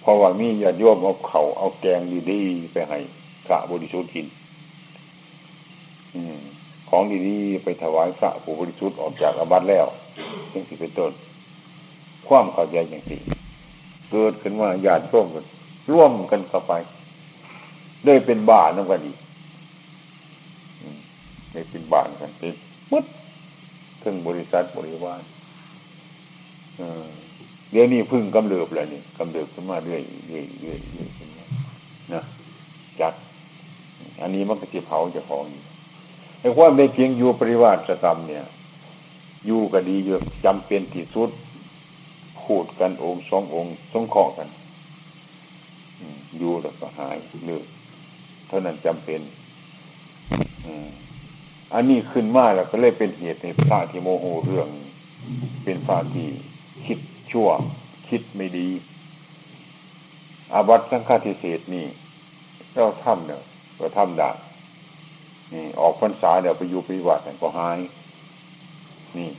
[0.02, 2.02] เพราะว่ามีญาติโยมเอาเขาเอาแกง
[2.32, 3.00] ดีๆไปให้
[3.46, 4.28] พระบริสุทธิ์กิน
[6.90, 9.86] ของดีๆไปถวายพระผู้บริสุทธิ์ออกจากอาบัติแล้ว
[10.54, 11.12] ยังสิเป็นต้น
[12.28, 13.22] ความเข้าใจอย่างสี่
[14.12, 15.46] เกิดขึ้นว่าญาติโยมกัน
[15.92, 16.74] ร่วมกันเข้าไป
[18.06, 19.14] ได้เป็นบ้านนั่นก็ดี
[21.54, 22.54] ได้เป็นบ้านกันเป็น
[22.92, 23.04] มด
[24.02, 25.22] พึ่งบริษัทบริวาร
[27.72, 31.10] เดี๋ยวนี้พึ่งกำเริบแล้วนี่กำเริบขึ้นมาเรื่อยเรื่อยเรื่อยเรื่อย
[32.14, 32.24] นะ
[33.02, 33.14] จัด
[34.22, 35.44] อันนี้มันก็จะเผาจะพอง
[36.40, 38.46] ไอ้ความในเพียงอยู่ปริวาสกรรมเนี่ย
[39.46, 41.30] อยู่ก็ดีอยู่จำเป็นที่สุด
[42.44, 44.48] พูดกันองค์สององค์สงเคราะห์กัน
[46.38, 47.66] อยู่แล้วก็หายเลือก
[48.50, 49.22] เท่านั้นจำเป็น
[51.74, 54.68] อันนี้ขึ้นมาแล้วก็เลยเป็นเหตุในพระที่โมโหเรื่อง
[55.64, 56.28] เป็นพระที่
[56.86, 57.00] คิด
[57.32, 57.50] ชั่ว
[58.10, 58.70] คิดไม่ดี
[60.54, 61.86] อาวัตสังฆาทิเศษนี่
[62.76, 63.42] เราทำเนี่ย
[63.78, 64.32] เราทำได้
[65.54, 67.80] นี่ ออกพรรษาเดี๋ยวไปอยู่ปฏิบัติก็หาย
[69.18, 69.30] นี่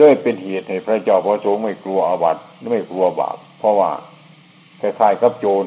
[0.00, 2.36] ด้วยเป็นเหตุให้พระเจ้าพระสงฆ์ไม่กลัวอาวัต
[2.72, 3.90] ไม่กลัวบาปเพราะว่า
[4.80, 5.64] คล้ายๆกับโจร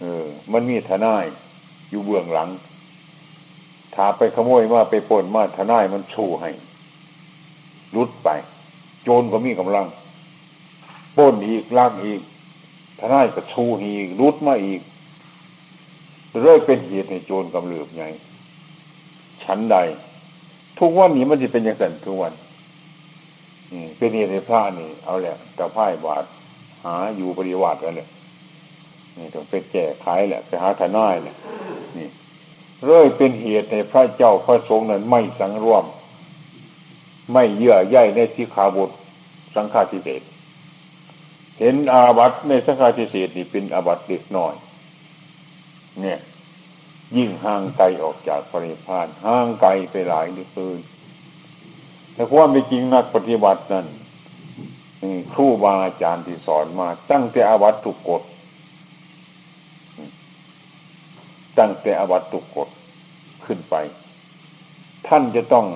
[0.00, 1.24] เออ มันมีทนาย
[1.90, 2.48] อยู่เบื้องหลัง
[3.94, 6.50] ถ้าไปขโมยมาไปปนมาทนายมันชูให้
[7.96, 8.28] รุดไป
[9.02, 9.86] โจรก็มีกำลัง
[11.16, 12.20] ป้นอีกลากอีก
[13.00, 14.80] ทนายก็ชูอีกรุดมาอีก
[16.40, 18.04] เรื่อยเป็นเหตุให้โจรกำเริบไง
[19.42, 19.76] ชั้นใด
[20.78, 22.32] ทุกวันนี้มันจะเป็นอย่างนั้นทุกวัน
[23.98, 26.24] เป็นเหตุในพระนี่ เอาแหละแต่พ่ายบาท
[26.84, 28.08] หาอยู่ปริวัติกันเลย
[29.16, 31.36] นี่ต้องไปแก้ไขแหละไปหาทนายแหละ
[31.98, 32.08] นี่
[32.84, 35.84] เรื่อยเป็นเหตุในพระเจ้าพระสงฆ์นั้นไม่สังรวม
[37.32, 38.90] ไม่เยื่อใยในสิขาบท
[39.54, 40.22] สังฆาทิเศษ
[41.58, 44.54] เห็นอาบัตในสังฆาทิเศษนี่เป็นอาบัตเด็กน้อย
[46.00, 46.18] เนี่ย
[47.16, 50.80] ยิ่งห่างไกลออกจากปริพานห่างไกลไปหลายเหลือเกิน
[52.14, 53.86] แต่ความเป็นจริงนักปฏิบัตินั้น
[55.32, 58.22] ครูบาอาจารย์ที่สอนมาตั้งแต่อาวัตถุกกฎ
[61.58, 62.68] ตั้งแต่อวัตตุกฎ
[63.44, 63.74] ขึ้นไป
[65.08, 65.66] ท่านจะต้อง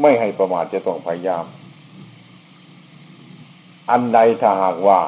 [0.00, 1.44] ไม่ให้ประมาทจะต้องพยายาม
[3.90, 5.00] อันใดถ้าหากว่า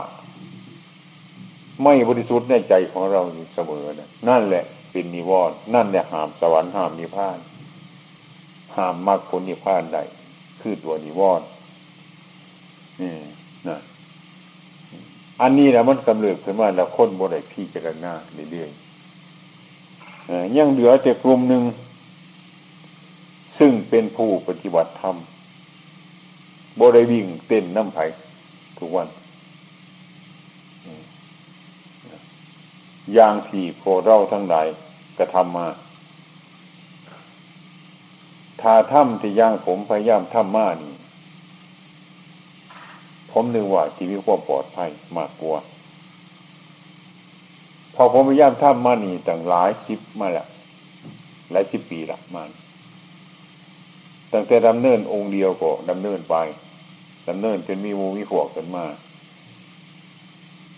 [1.85, 7.39] ไม่บริสุทธิ์ในใจของเราอยู่เสมอนะนั่นแหละเป็นนิวรณ์นั่นแหละห้ามสวรรค์ห้ามนิพพาน
[8.77, 9.99] ห้ามมรรคผลนิพพานใด
[10.61, 11.47] คือตัวนิวรณ์
[13.01, 13.36] นี่นะ
[15.43, 18.13] อันนี้นะมันกำเริบขึ้นมาแล้วคนบริพี่เจรณา
[18.51, 21.63] เรื่อยๆยังเหลือแต่กลุ่มหนึ่ง
[23.59, 25.17] ซึ่งเป็นผู้ปฏิบัติธรรม
[26.81, 28.05] บริวิ่งเต้นน้ำไผ่
[28.79, 29.09] ทุกวัน
[33.15, 34.67] อย่างที่โพเราทั้งหลาย
[35.19, 35.67] กระทำมา
[38.61, 40.96] ถ้าทำที่ย่างผมพยายามทำมานี่
[43.39, 45.59] ผมนึกว่าชีวิตความปลอดภัยมากกว่า
[47.95, 50.49] พอผมพยายามทำมานี่ตั้งหลายสิบมาแล้ว
[51.51, 52.51] หลายสิบปีละมัน
[54.33, 56.37] ตั้งแต่ดำเนินองค์เดียวก็ดำเนินไป
[57.29, 58.85] ดำเนินจนมีมูมีขวกกันมา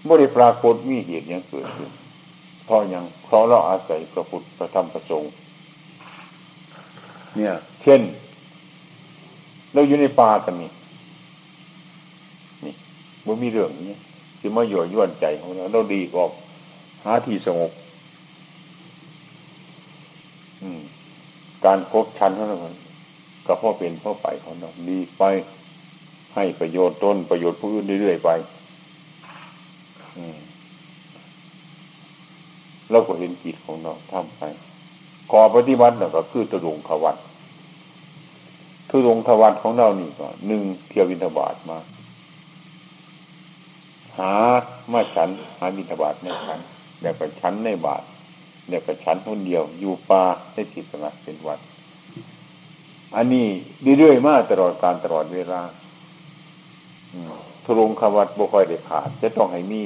[0.04, 1.90] ไม่ได้ปรากฏมีเหตุยังเกิดขึ้น
[2.64, 5.32] เพราะยังเพราะเราอาศัยพระพุทธพระธรรมพระสงฆ์
[7.36, 8.00] เนี่ย เช่น
[9.72, 10.70] เราอยู่ในป่ากันนี่
[13.28, 13.92] มันมีเรื่องนี้
[14.38, 16.24] ที่มาหย่อยย่วนใจของเราเราดีกว่า
[17.04, 17.72] หาที่สงบ
[21.64, 22.76] การพบชั้นเท่านั้น
[23.46, 25.24] ก็พ่อเป็นพ่อไปของเราดีไป
[26.34, 28.30] ให้ประโยชน์ต้นประโยชน์ผู้อื่นเรื่อยๆไป
[32.90, 34.42] เราก็เห็นจิตของเราทำไป
[35.30, 37.16] ขอปฏิบัติเราก็คือตะดงขวัต
[38.90, 41.78] ทุดงขวัตของเรานี่ก็หนึ่งเที่ยววินทบาทมา
[44.18, 44.34] หา
[44.92, 46.60] มาฉันหาวินทบาทในฉัน
[47.00, 48.02] เดี๋ยวไปฉันในบาท
[48.68, 51.60] เดี๋ยวไปฉันคนเดียว อยู่ป่าได้จิตสงัดเป็นวัด
[53.16, 53.46] อันนี้
[53.98, 55.60] เรื่อยๆมาตลอดการตลอดเวลา
[57.64, 59.82] ทุรงขวัตบ่ค่อยได้ขาด จะต้องให้มี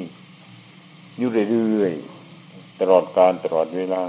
[1.19, 4.03] อยู่เรื่อยๆตลอดการตลอดเวลา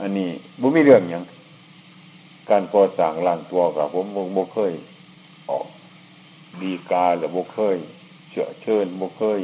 [0.00, 1.24] อันนี้บุมีเรื่องอย่าง
[2.50, 4.06] การก่อสร้างล่างตัวกับผม
[4.36, 4.72] บ่เคย
[5.50, 5.66] ออก
[6.62, 7.78] ดีกาหรือบ่เคย
[8.30, 9.40] เชื่อเชิญบ่เคย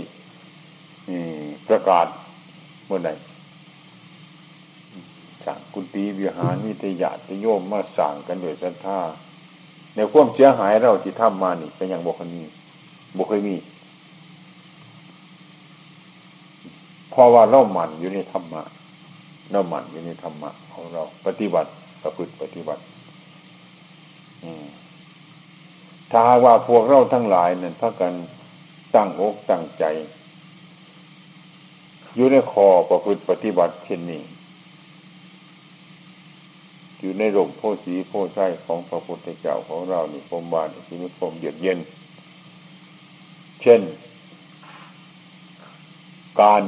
[1.68, 2.06] ประกาศ
[2.86, 3.14] เมื่อไหร่
[5.44, 9.00] สั่งกุฏิวิหารมิตยาติโยมมาสั่งกันโดยศรัทธา
[9.94, 12.46] ในความเสียหายเราที่ทำมานี่เป็นอย่างบุคคลนี้
[13.16, 13.56] บุคคลมี
[17.10, 18.62] เพราะว่าเราหมั่นอยู่ในธรรมะ
[19.50, 21.70] เราหมั่นอยู่ในธรรมะของเรา ปฏิบัติ
[22.02, 22.82] ประพฤติปฏิบัติ
[26.10, 28.12] ถ้าว่าพวกเราทั้งหลายนั่นพักกัน
[28.94, 29.84] ตั้งอกตั้งใจ
[32.16, 34.22] อยู่ในคอประพฤติปฏิบัติเช่นนี้
[37.00, 41.78] อยู่ในร่มโพสีโพไส้ของพระพุทธเจ้าของเรานี่พมบานที่มีความเยือกเย็น
[43.62, 43.80] เช่น
[46.40, 46.62] การ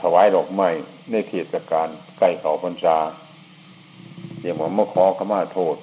[0.00, 0.68] ถวายดอกไม้
[1.10, 1.88] ในเทศกาล
[2.18, 2.96] ใกล้เขาพรรษา
[4.40, 5.76] เรียกว่ามาขอขมาโทษ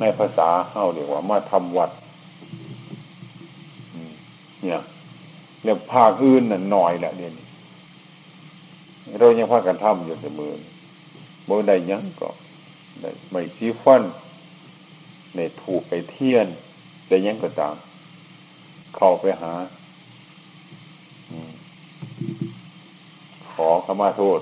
[0.00, 1.90] ในภาษาเฮาเรียกว่ามาทำวัด
[4.62, 4.80] เนี่ย
[5.62, 7.46] เรื่องภาคอื่นน่ะหน่อยแหละเดี๋ยวนี้
[9.18, 10.52] เรายังพากันทำอยู่เสมอ
[11.48, 12.28] บ่ได้ยังก็
[13.00, 14.02] ได้ไม่ซีฟัน
[15.34, 16.46] ในถูกไปเทียน
[17.06, 17.74] แต่ยังก็ตาม
[18.96, 19.52] เข้าไปหา
[23.52, 24.40] ขอขมาโทษ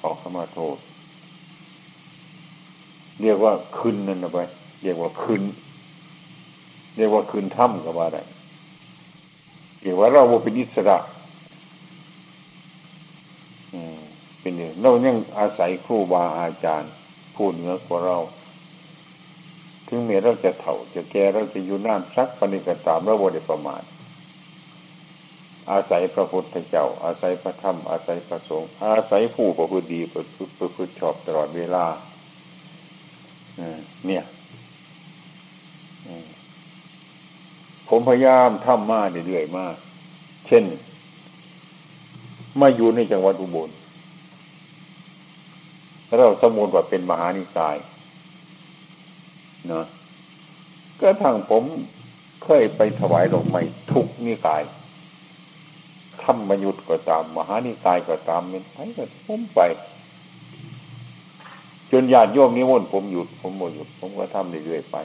[0.00, 0.76] ขอขมาโทษ
[3.22, 4.38] เรียกว่าคืนนั่นนะไป
[4.82, 5.42] เรียกว่าคืน
[7.00, 8.22] เรียกว่าคืนถ้ำก็ว่าได้
[9.80, 10.98] เรียกว่าเราเป็นอิสระ
[14.40, 16.92] เป็นอย่างเรายังอาศัยครูบาอาจารย์
[17.34, 18.18] ผู้เหนือกว่าเรา
[19.88, 23.82] ถึงแม้เราจะเถ่า จะแก่เราจะอยู่น้ำซักปณิกตามเราบริประมาท
[25.70, 31.86] อาศัยพระพุทธเจ้า อาศัยพระธรรม อาศัยพระสงฆ์อาศัยผู้ประพฤติดีประพฤติประพฤติชอบตลอดเวลา
[34.06, 34.24] เนี่ย
[37.90, 39.76] ผมพยายามทำมาเรื่อยๆมาก
[40.46, 40.64] เช่น
[42.60, 43.70] มาอยู่ในจังหวัดอุบล
[46.18, 47.76] เราสมมติว่าเป็นมหานิกาย
[49.66, 49.84] เนาะ
[51.00, 51.64] ก็ทางผม
[52.44, 53.60] เคยไปถวายดอกไม้
[53.90, 54.62] ทุกนิกาย
[56.22, 59.60] ธรรมยุทธ์ก็ตาม มหานิกายก็ตามเป็นไปก็ผมไป
[61.92, 64.96] จนญาติโยมนิมนต์ผมหยุดผมโมหยุด ผมก็ทำเรื่อยๆไป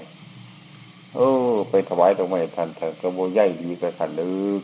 [1.15, 4.61] เออ ไปถวายดอกไม้ท่านท่านก็โมย่ายดีแต่ท่านลึก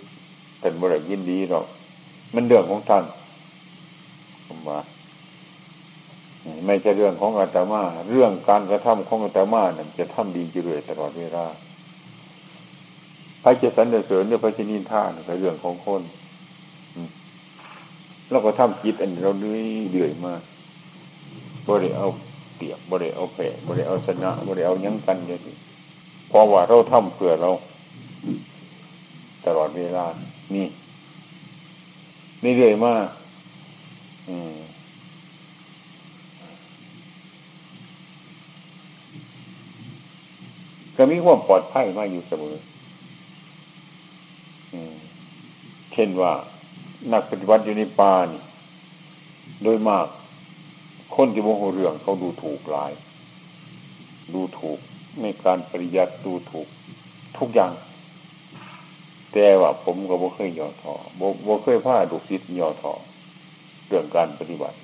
[0.61, 1.65] ท่านบ่ได้ยินดีหรอก
[2.35, 3.03] มันเรื่องของท่าน
[4.47, 4.79] ผมว่า
[6.65, 11.45] ไม่ใช่เรื่องของอาตมา เรื่องการกระทำของอาตมาเนี่ยจะทำดีอยู่เลยตลอดเวลา
[13.43, 16.01] พระเจสันเสริญเนี่ยพระชนินท่านเป็นเรื่องของคน
[18.29, 20.33] แล้วก็ทำจิตอันเราเนื่อยเดือยมา
[21.67, 22.07] บ่ได้เอา
[22.55, 25.39] เปรียบบ่ได้เอาแผ่บ่ได้เอาชนะบ่ได้เอายั้งกันเลย
[26.31, 27.51] เพราะว่าเราทำเพื่อเรา
[29.45, 30.05] ตลอดเวลา
[30.55, 30.67] นี่
[32.43, 33.07] นี่เดือยมาก
[40.95, 42.55] ก็มีความปลอดภัยมาอยู่เสมอ
[45.93, 46.33] เช่นว่า
[47.13, 48.41] นักปฏิบัติอยู่ในป่านี่
[49.63, 50.07] โดยมาก
[51.15, 52.91] คนที่โมโหเรื่องเขาดูถูกหลาย
[54.35, 54.79] ดูถูก
[55.21, 56.67] ในการปริยัติดูถูก
[57.37, 57.73] ทุกอย่าง
[59.33, 62.93] แต่ว่าผมก็บ่เคยย่อท้อบ่บ่เคยพาดุสิตย่อท้อ
[63.87, 64.77] เรื่องการปฏิบัติ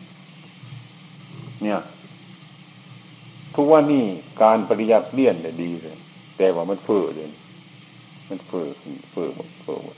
[1.63, 1.79] เนี่ย
[3.55, 4.05] ทุกว่านี่
[4.43, 5.97] การปริยัติเลี่ยนเนี่ยดีเลย
[6.37, 7.31] แต่ว่ามันเฟื่อเลย
[8.29, 8.67] มันเฟื่อ
[9.11, 9.97] เฟื่อหมดเฟื่อหมด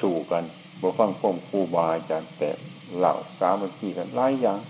[0.00, 0.44] สู่กัน
[0.80, 2.50] บ่ฟังพ่มครูบาอาจารย์แต่
[2.96, 4.60] เหล่าสามัคคีกันหลายอย่าง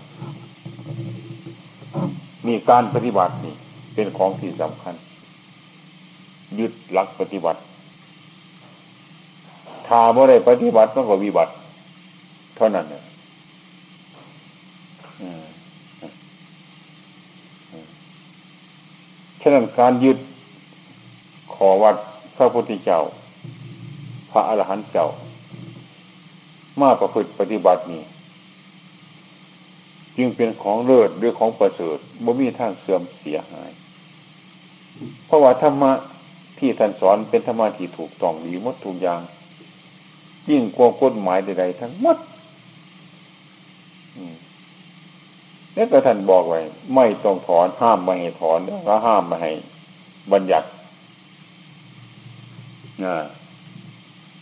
[2.47, 3.55] มีการปฏิบัตินี่
[3.95, 4.95] เป็นของที่สำคัญ
[6.59, 7.59] ยึดหลักปฏิบัติ
[9.87, 11.53] ถ้าเมื่อไรปฏิบัติมันก็วิบัติ
[12.55, 13.03] เท่านั้นเนี่ย
[19.41, 20.17] ฉะนั้นการยึด
[21.53, 21.95] ขอวัด
[22.35, 22.99] พระพุทธเจ้า
[24.31, 25.07] พระอรหันต์เจ้า
[26.81, 28.03] มาประพฤติปฏิบัตินี้
[30.17, 33.71] จึงเป็นของเลิศหรือของประเสริฐบ่มีทางเสื่อมเสียหาย
[35.25, 35.91] เพราะว่าธรรมะ
[36.59, 39.21] ที่ท่านสอนเป็นธรรมะที่ถูกต้องดีมดทุกอย่าง
[40.49, 42.17] ยิ่งกว่ากฎหมายใดๆทั้งหมด
[45.75, 46.59] นี่ก็ท่านบอกไว้
[46.95, 49.51] ไม่ต้องถอนห้ามไม่ให้ถอนแล้วห้ามไม่ให้
[50.31, 50.67] บัญญัติ
[53.03, 53.15] นะ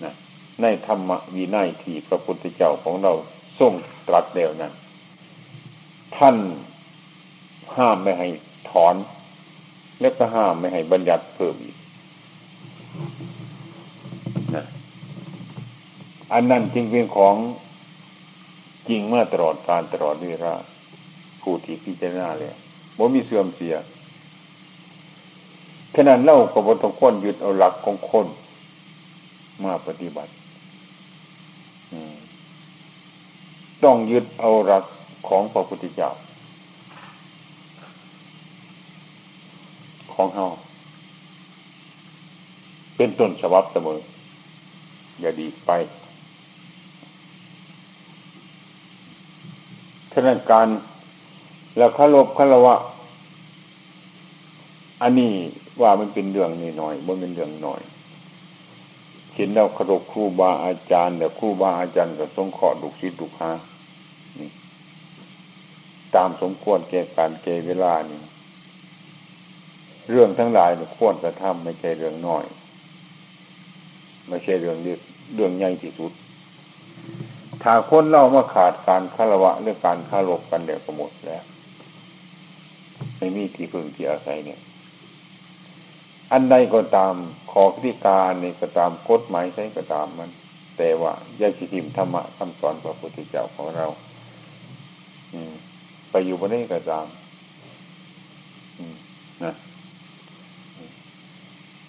[0.04, 0.14] นะ
[0.62, 3.14] ในธรรมวินัยที่พระพุทธเจ้าของเรา
[3.60, 3.74] ทรง
[4.08, 4.74] ตรัสเดียวนั้น
[6.18, 6.36] ท่าน
[7.78, 8.28] ห้ามไม่ให้
[8.72, 8.96] ถอน
[10.02, 11.78] และก็ห้ามไม่ให้บัญญัติเพิ่มอีก
[14.56, 14.66] นะ
[16.34, 17.36] อันนั้นจึงเป็นของ
[18.90, 20.54] จริงเมื่อตลอดการตลอดเวลา
[21.42, 22.50] ผู้ที่พิจารณาเลย
[22.98, 23.76] บ่มีเสื่อมเสีย
[25.96, 28.28] ขนาดเล่ากับบต้องค้นยึดเอาหลักของคน
[29.64, 30.32] มาปฏิบัติ
[33.84, 34.86] ต้องยึดเอาหลัก
[35.28, 36.12] ของพระพุทธเจ้า
[40.16, 40.48] ของเฮา
[42.96, 44.00] เป็นต้นฉบับเสมอ
[45.20, 45.72] อย่าดีไป
[50.12, 50.68] ฉะนั้นการ
[51.78, 52.76] แล้วคารพคารวะ
[55.02, 55.34] อันนี้
[55.82, 57.82] ว่ามันเป็นเรื่องนี่หน่อยบ่เป็นเรื่องหน่อย
[59.36, 63.52] เห็นแล้วคารพครูบาอาจารย์แต่ครูบาอาจารย์ก็สงเคราะห์ดุสิดุหา
[66.16, 68.22] ตามสมควรแก่การเกเวลานี่
[70.10, 72.44] เรื่องทั้งหลายเนี่ยควรจะทำไม่ใช่เรื่องน้อย
[74.30, 75.00] ไม่ใช่เรื่องเล็ก
[75.36, 76.12] เรื่องใหญ่ที่สุด
[77.64, 81.44] ถ้าคนเล่ามาขาดการคารวะเรื่องการคารพกันเดี๋ยวก็หมดแล้ว
[83.18, 84.60] ไม่มีที่พึ่งที่อาศัยเนี่ย
[86.32, 87.16] อันใดก็ตาม
[87.52, 90.30] ขอพิการในก็ตามกฎหมายใช้ก็ตามมัน
[90.78, 93.88] แต่ว่าญาติทิมธรรมะคำสอนพระพุทธเจ้าของเรา
[95.34, 95.54] อืม
[96.12, 97.06] ไปอยู่บนนี้ก็ตาม
[99.44, 99.54] นะ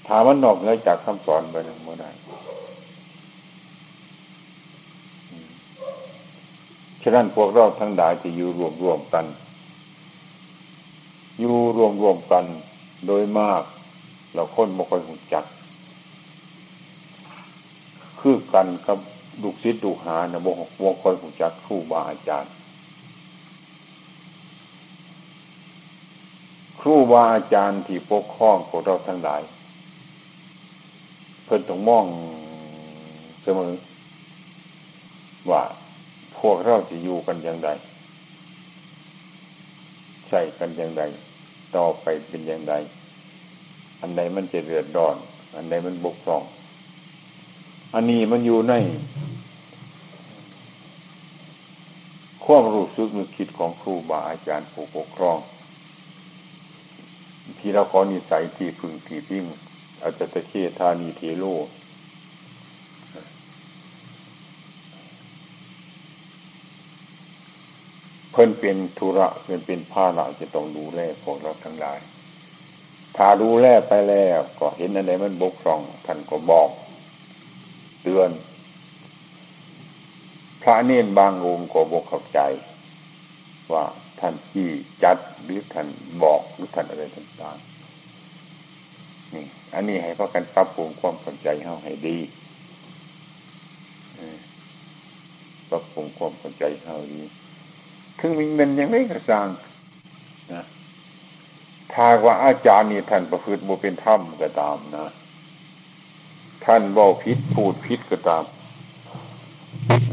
[0.07, 2.07] ถามมันนอกเหนือจากคำสอนไปนึ่งเมื่อใด
[7.03, 9.25] ฉะนั้นพวกเราทั้งหลายที่อยู่รวมรวมกัน
[11.39, 12.45] อยู่รวมรวมกัน
[13.07, 13.63] โดยมาก
[14.35, 15.45] เราคนบ่ค่อยหุ่นจัก
[18.21, 18.99] คือกันกับ
[19.43, 20.53] ดุกศิษย์ดุหานะบ่
[20.83, 22.53] บ่ค่อยหุ่นจักครูบาอาจารย์
[26.81, 29.43] ครูบาอาจารย์ที่ปกครองพวกเราทั้งหลาย
[31.45, 32.05] เพิ่นต้องมอง
[33.43, 33.73] เสมอ
[35.51, 35.63] ว่า
[36.39, 37.71] พวกเราจะอยู่กันอย่างไร
[40.27, 41.03] ใช่กันอย่างไร
[41.77, 42.75] ต่อไปเป็นอย่างไร
[44.01, 45.17] อันใดมันจะเดือดร้อน
[45.57, 46.43] อันใดมันบกพร่อง
[47.95, 48.75] อันนี้มันอยู่ใน
[52.45, 55.39] ความรู้สึกนึกคิดของครูบาอาจารย์ผู้ปกครอง
[57.59, 59.45] ที่เราขอนิสัยที่พึงที่พิง
[60.05, 61.45] อาจจะตะเคธานีเทโล
[68.31, 72.01] เพิ่นเป็นธุระเพิ่นเป็นผ้าละจะต้องดูแลพวกเราทั้งหลาย
[73.17, 76.71] ถ้าดูแลไปแล้วก็เห็นอะไรมันบกพร่องท่านก็บอก
[78.03, 78.31] เตือน
[80.63, 82.41] พระเนนบางองค์ก็บกเข้าใจ
[83.73, 83.85] ว่า
[84.21, 84.69] ท่านที่
[85.03, 85.87] จัดหรือท่าน
[86.23, 87.74] บอกหรือท่านอะไรต่างๆ
[89.37, 92.19] นี่อันนี้ให้พากันปรับปรุงความสนใจเฮาให้ดี
[95.71, 97.21] ปรับปรุงความสนใจเฮาดี
[98.19, 99.49] ถึงมีเงินยังไม่กระซัง
[100.53, 100.65] นะ
[101.93, 105.07] ถ้าว่าอาจารย์นี่ท่านประพฤติบุเป็นธรรมก็ตามนะ
[106.65, 108.45] ท่านบอกพิษพูดพิษก็ตาม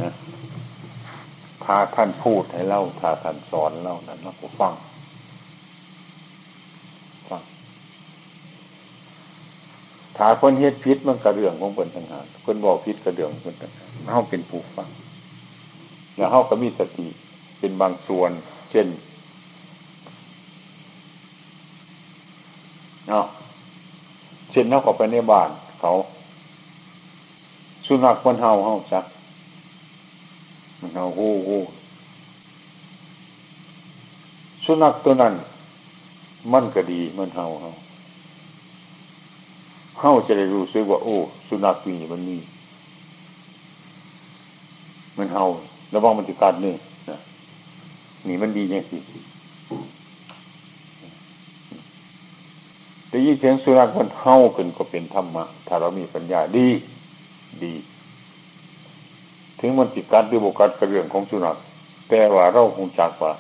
[0.01, 0.11] นะ
[1.65, 4.73] ถ้าท่านพูดให้เล่าถ้าท่านสอนเล่านั้นเราก็ฟัง
[7.29, 7.43] ฟัง
[10.17, 14.89] ถ้าคนเฮ็ดพิษมันกระเรื่องของคนต่างหากคนบอกพิษกระเรื่องคนต่างหากเขาเป็นผู้ฟัง
[16.17, 17.07] แล้วเขาก็มีสติ
[17.59, 18.31] เป็นบางส่วน
[18.71, 18.87] เช่น
[23.07, 23.25] เนาะ
[24.51, 25.49] เช่นเขาก็ไปในบ้าน
[25.81, 25.93] เขา
[27.85, 29.05] สุนัขคนเฮาเฮาจัก
[30.79, 31.51] มันเอาโอ้โห
[34.65, 35.33] สุนัขตัวนั้น
[36.53, 37.71] มันก็ดีมันเฮาเฮา
[40.01, 41.15] เฮาจะได้รู้สึกว่า โอ้
[41.47, 42.37] สุนัขตัวนี้มันมี
[45.17, 45.45] มันเห่า
[45.93, 46.73] ระวังมันจะกัดนี่
[47.09, 47.17] นะ
[48.27, 48.97] นี่มันดียังสิ
[53.09, 56.67] ได้ยินเสียงสุนัขมันเห่าขึ้นก็เป็นธรรมะถ้าเรามีปัญญาดี
[57.63, 57.73] ดี
[59.59, 61.57] ถึงมันจิกัดหรือบกัดกระเรื่องของสุนัข
[62.09, 63.31] แต่ว่าเราคงจักว่า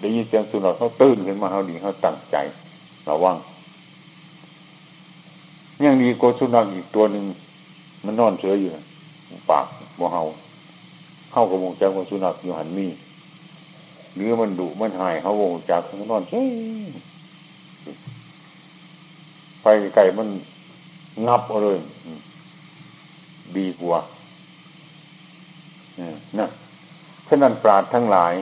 [0.00, 2.36] ได้ยินเสียงสุนัขเขาตื่นขึ้นมาเขาดีเขาตั้งใจ
[3.08, 3.36] ระวัง
[5.84, 7.24] ยังดีกว่าสุนัขอีกตัวหนึ่ง
[8.04, 8.70] มันนอนเฉยอยู่
[9.50, 9.66] ปาก
[9.98, 10.22] บ่เฮา
[11.32, 12.86] เข้ากับวงจักว่าสุนัขอยู่หันมี
[14.14, 16.48] หรือมันดุมันหายเขาวงจักมันนอนเฉย
[19.62, 20.28] ไปไก่มัน
[21.26, 21.78] งับเอาเลย
[23.56, 23.98] ดีกว่า
[26.38, 26.48] นะ
[27.28, 28.32] ฉะนั้นปราดทั้งหลาย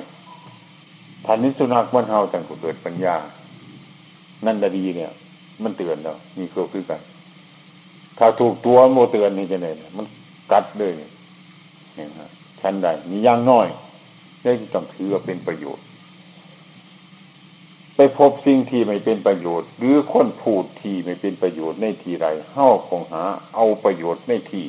[1.24, 3.16] ท่านนิสุนักมันเฮาจังเกิดปัญญา
[4.47, 5.12] นั่นดีเนี่ย
[5.62, 7.01] มันเตือนเรามีเครือคือกัน
[8.19, 9.66] ถ้าถูกตัวโมเตือนนี่จะไหน
[9.97, 10.07] มัน
[10.53, 12.29] กัดเลยเนี่ยฮะ
[12.61, 13.66] ชั้นใดมีย่างน้อย
[14.43, 15.85] ได้ต้องถือว่าเป็นประโยชน์
[17.97, 23.23] ไปพบสิ่งที่ไม่เป็นประโยชน์ หรือคนพูดที่ไม่เป็นประโยชน์ในที่ใดเฮ้าคงหา
[23.55, 24.66] เอาประโยชน์ในที่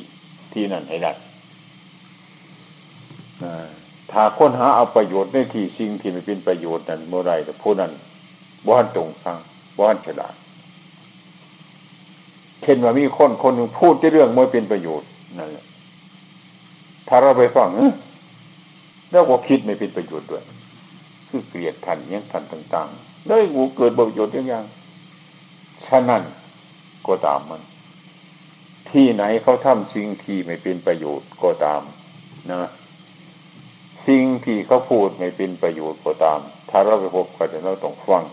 [0.52, 1.12] ที่นั่นให้ได้
[4.12, 7.92] ถ้าค้นหาเอาประโยชน์ในที่สิ่งที่ไม่เป็นประโยชน์นั้นเมื่อไรแต่ผู้นั้น
[8.68, 9.38] บ้านตรงฟัง
[9.80, 10.34] บ้านฉลาด
[12.62, 15.08] เช่นว่ามีคนคนหนึ่งพูดที่เรื่องไม่เป็นประโยชน์
[15.38, 15.64] นั่นแหละ
[17.08, 17.68] ถ้าเราไปฟัง
[19.10, 20.42] แล้วก็คิดไม่เป็นประโยชน์ด้วย
[21.28, 24.64] คือเกลียดทันยังทันต่างๆได้หูเกิดประโยชน์อย่าง
[25.86, 26.22] ฉะนั้น
[27.06, 27.62] ก็ตามมัน
[28.90, 31.82] ที่ไหนเขาทำสิ่งที่ไม่เป็นประโยชน์ก็ตาม
[32.50, 32.70] นะ
[34.06, 36.38] สิ่งที่เขาพูดไม่เป็นประโยชน์ก็ตาม
[36.70, 38.24] ถ้าเราไปพบก็จะเราต้องฟัง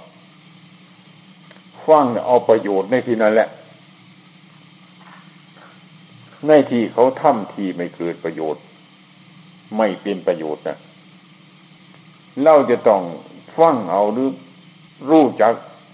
[1.88, 3.50] ฟังเอาประโยชน์ในที่นั้นแหละ
[6.48, 8.64] ในที่เขาทำที่ไม่เกิดประโยชน์
[9.78, 10.78] ไม่เป็นประโยชน์นะ
[12.44, 13.02] เราจะต้อง
[13.58, 14.30] ฟังเอาหรือ
[15.10, 15.54] รู้จัก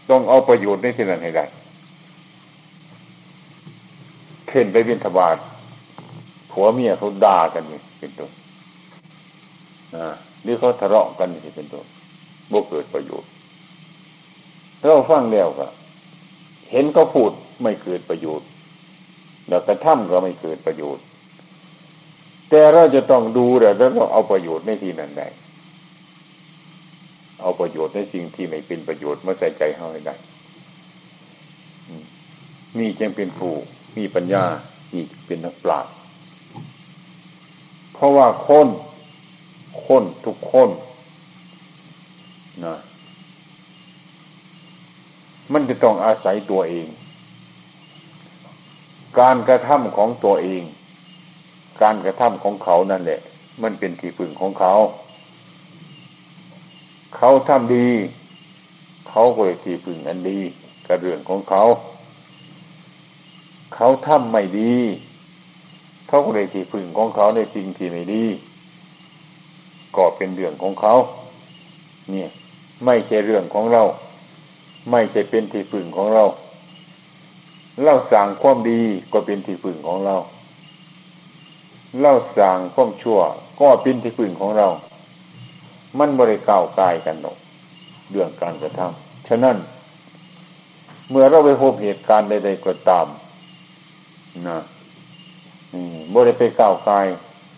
[0.10, 1.45] ต้องเอาประโยชน์ในที่นั้นให้ได้
[4.47, 5.38] เข็นไปบินทบาท
[6.51, 8.32] ผัวเมียเขาด่ากันนี่เป็นต้น
[10.43, 11.84] หรือเขาทะเลาะกันที่เป็นตัว
[12.51, 13.30] บ่เกิดประโยชน์
[14.86, 15.68] เราฟังแล้วก็
[16.72, 17.32] เห็นเขาพูด
[17.62, 18.47] ไม่เกิดประโยชน์
[19.48, 21.06] แล้วกระทำก็ไม่เกิดประโยชน์
[22.50, 25.28] แต่เราจะต้องดูแล้วเราเอาประโยชน์ในที่นั้นได้
[27.41, 30.16] เอาประโยชน์ในสิ่งที่ไม่เป็นประโยชน์มาใส่ใจเขาให้ได้
[32.78, 33.54] นี่จึงเป็นผู้
[33.98, 34.46] มีปัญญา
[34.94, 35.94] อีกเป็นนักปราชญ์
[37.94, 38.68] เพราะว่าคน
[39.88, 40.70] คนทุกคน
[42.66, 42.78] นะ
[45.54, 46.88] มันจะต้องอาศัยตัวเอง
[49.20, 50.64] การกระทำของตัวเอง
[51.82, 53.20] การกระทำของเขานั่นแหละ
[53.64, 54.74] มันเป็นที่พึ่งของเขา
[57.16, 57.89] เขาทำดี
[59.09, 60.39] เขาก็เลยที่พึ่งอันดี
[60.88, 61.64] กระเรื่องของเขา
[63.76, 64.76] เขาทำไม่ดี
[66.07, 68.24] เขาก็เลยที่พึ่งของเขาในสิ่งที่ไม่ดี
[69.95, 70.93] ก็เป็นเรื่องของเขา
[72.09, 72.30] เนี่ย
[72.86, 73.84] ไม่ใช่เรื่องของเรา
[74.91, 76.26] ไม่ใช่เป็นที่พึ่งของเรา
[77.84, 78.82] เราสั่งความดี
[79.14, 80.16] ก็เป็นที่พึ่งของเรา
[82.02, 83.20] เราสั่งความชั่ว
[83.60, 84.68] ก็เป็นที่พึ่งของเรา
[86.00, 87.38] มันบริก้าวกายกันหรอก
[88.10, 89.58] เรื่องการกระทำฉะนั้น
[91.10, 93.08] เมื่อเราไปพบเหตุการณ์ใดๆก็ตาม
[94.48, 94.60] นะ
[96.16, 97.06] บริไปก้าวกาย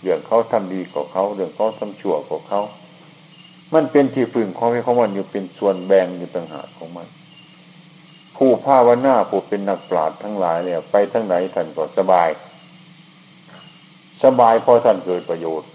[0.01, 2.61] เรื่องเขาทำดีกว่าเขาเรื่องเขาทำชั่วกว่าเขา
[3.73, 7.07] มันเป็นที่พึ่งของให้ของมันอยู่เป็นส่วนแบ่งอยู่ต่างหากของมัน
[8.37, 12.29] ผู้ภาวนาผู้เป็นนักปราชญ์ทั้งหลายเนี่ย ไปทั้งไหนท่านก็สบาย
[14.23, 15.69] สบายเพราะท่านเกิดประโยชน์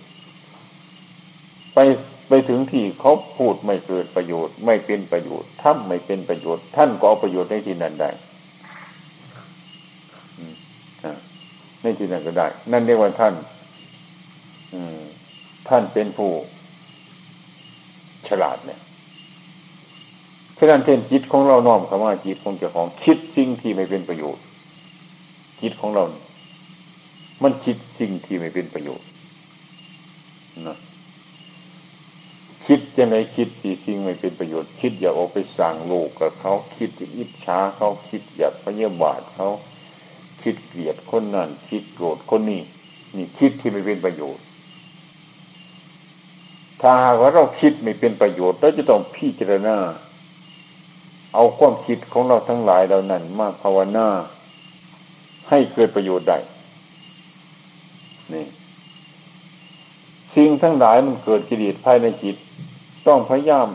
[1.74, 1.78] ไป
[2.28, 8.11] ไปถึงที่เขาพูดไม่เกิดประโยชน์ ไม่เป็นประโยชน์ทำไม่เป็นประโยชน์ ท่านก็เอาประโยชน์ในที่นั้นได้
[11.82, 13.34] ในที่นั้นก็ได้ นั่นเรียกว่าท่าน
[15.68, 16.30] ท่านเป็นผู้
[18.28, 18.80] ฉลาดเนี่ย
[20.62, 24.42] ฉะนั้นเช่นจิตของเราน้อมคำว่าจิตของเจ้าของคิดสิ่งที่ไม่เป็นประโยชน์
[25.61, 26.04] จิตของเรา
[27.42, 29.06] มันคิดสิ่งที่ไม่เป็นประโยชน์
[30.66, 30.76] นะ
[32.66, 39.48] คิดจะไหนคิดที่สิ่งไม่เป็นประโยชน์ คิดอย่ากออกไปสั่งโลกกับเขาคิดอิจฉาเขาคิดอยากพยาบาทเขา
[40.42, 42.62] คิดเกลียดคนนั้นคิดโกรธคนนี้
[43.16, 44.44] นี่คิดที่ไม่เป็นประโยชน์
[46.80, 49.76] ถ้าหากว่าเราคิดไม่เป็นประโยชน์เราจะต้องพิจารณา
[51.34, 54.08] เอาความคิดของเราทั้งหลายเหล่านั้นมาภาวนา
[55.48, 56.38] ให้เกิดประโยชน์ได้
[58.32, 58.44] นี่
[60.34, 62.36] สิ่งทั้งหลายมันเกิดกิเลสภายในจิต
[63.06, 63.66] ต้องพยายาม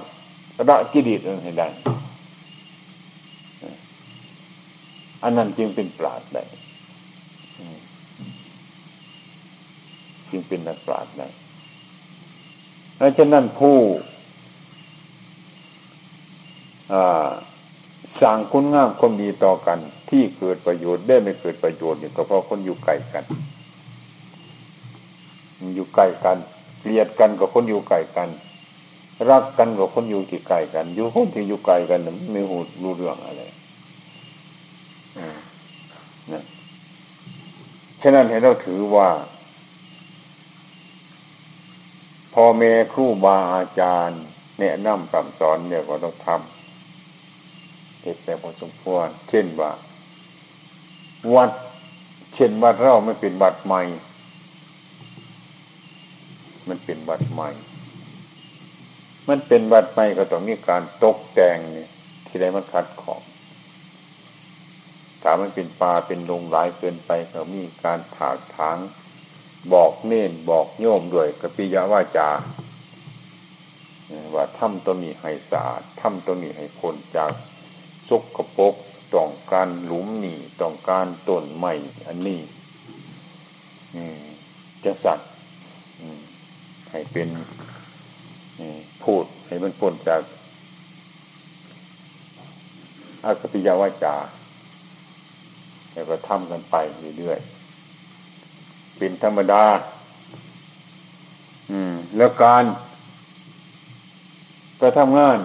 [0.69, 1.67] ระกิเลสให้ได้
[5.23, 6.43] อันนั้นจึงเป็นปราดได้
[10.29, 11.27] จึงเป็นนักปราดได้
[13.17, 13.77] ดังนั้นผู้
[18.25, 23.23] สั่งคุณงามความดีต่อกัน ที่เกิดประโยชน์ได้ไม่เกิดประโยชน์เนี่ยก็เพราะคนอยู่ไกลกัน
[25.75, 26.37] อยู่ไกลกัน
[26.79, 28.29] เกลียดกันกับคนอยู่ไกลกัน
[29.29, 31.99] รักกันกับคนอยู่ที่ไกลกัน อยู่คนที่อยู่ไกลกัน
[32.31, 33.41] ไม่หูรู้เรื่องอะไร
[36.31, 36.43] นะ
[38.01, 39.09] ฉะนั้นให้เราถือว่า
[42.33, 44.21] พ่อแม่ครูบาอาจารย์
[44.59, 46.54] แนะนำคำสอนเนี่ยก็ต้องทำ
[48.05, 49.71] เหตุแต่พอสมควร เช่นว่า
[51.35, 51.51] วัด
[52.35, 53.81] เช่นวัดเราไม่เป็นวัดใหม่
[56.69, 57.49] มันเป็นวัดใหม่
[59.29, 61.89] มันเป็นวัดใหม่ก็ต้องมีการตกแต่งเนี่ย
[62.25, 63.21] ที่ได้มันคัดของ
[65.21, 68.77] ถ้ามันเป็นป่าเป็นลงหลายเกินไปก็มีการถากถาง
[69.73, 72.29] บอกเน้นบอกโยมด้วยกปิยาวาจา
[74.35, 77.31] ว่าถ้ำตัวนี้ให้สะอาดถ้ำตัวนี้ให้พ้นจาก
[78.09, 78.75] ซุกกระปก
[79.13, 81.73] ต้องการหลุมนี่ต้องการต้นใหม่
[82.07, 82.41] อันนี้
[84.83, 85.29] จะสัตว์
[86.91, 87.29] ให้เป็น
[89.03, 90.21] พูดให้มันพ้นจาก
[93.25, 94.15] อากปิยาวาจา
[95.93, 96.75] แล้วก็ทำกันไป
[97.17, 99.63] เรื่อยๆเป็นธรรมดา
[101.71, 102.63] อืม แล้วการ
[104.81, 105.37] ก็ทำงาน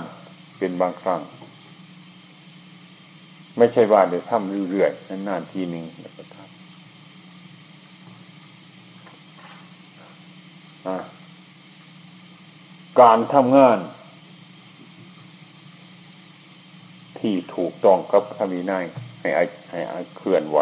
[0.59, 1.21] เป็นบางครั้ง
[3.59, 6.61] ไม่ใช่ว่าเดี๋ยวทำเรื่อยๆนานๆทีหนึ่งแล้วก็ทำ
[13.01, 13.79] การทำงาน
[17.19, 18.85] ที่ถูกต้องกับพระมีนาย
[19.21, 19.29] ให้
[19.71, 20.59] ให้เคลื่อนไหว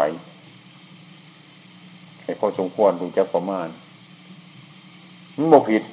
[2.23, 3.67] ให้พอสมควรถึงจะประมาณ
[5.37, 5.83] มันบกผิด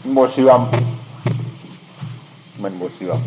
[0.00, 0.60] มันบเสื่อม
[2.66, 3.20] มันบเสื่อม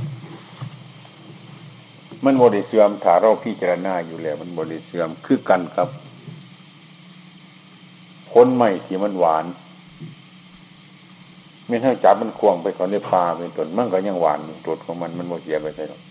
[2.26, 5.90] มันบริเสื่อมถ้าเราพิจารณาอยู่แล้ว มันบริเสื่อมคือกันครับ
[8.32, 9.46] พ้นใหม่ที่มันหวาน
[11.68, 16.02] ไม่ถ้าจับมันควงไปก่อนได้ปลาเป็นต้นมันก็ยังหวานตัวของมันมันโมเสียไปใช่หรอก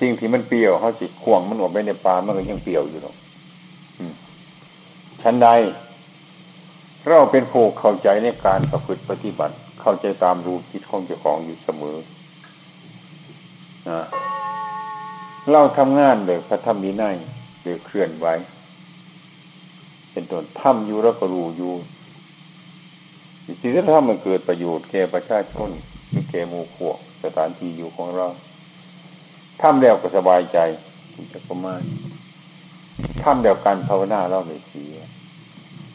[0.00, 3.16] สิ่งที่มันเปรี้ยวเขาสิควงมันออกไปในปลามันก็ยังเปรี้ยวอยู่หรอก
[5.22, 5.48] ชั้นใด
[7.08, 11.96] เราเป็นผู้เข้าใจในการประพฤติปฏิบัติ เข้าใจตามรู้คิดของเจ้าของอยู่เสมอ
[13.88, 14.00] นะ
[15.52, 17.04] เราทำงานโดยพระธรรมนี้ใน
[17.62, 18.34] โดยเคลื่อนไว้
[20.12, 21.72] เป็นต้นทำอยู่แล้วก็รู้อยู่
[23.44, 25.70] สิ่งที่ทำมันเกิดประโยชน์แก่ประชาชน
[26.10, 28.26] หรือแก่หมู่พวกสถานที่อยู่ของเรา
[29.62, 30.58] ทำแล้วก็สบายใจ
[31.32, 31.80] จะประมาณ
[33.22, 34.93] ทำแล้วการภาวนาเราไม่เสีย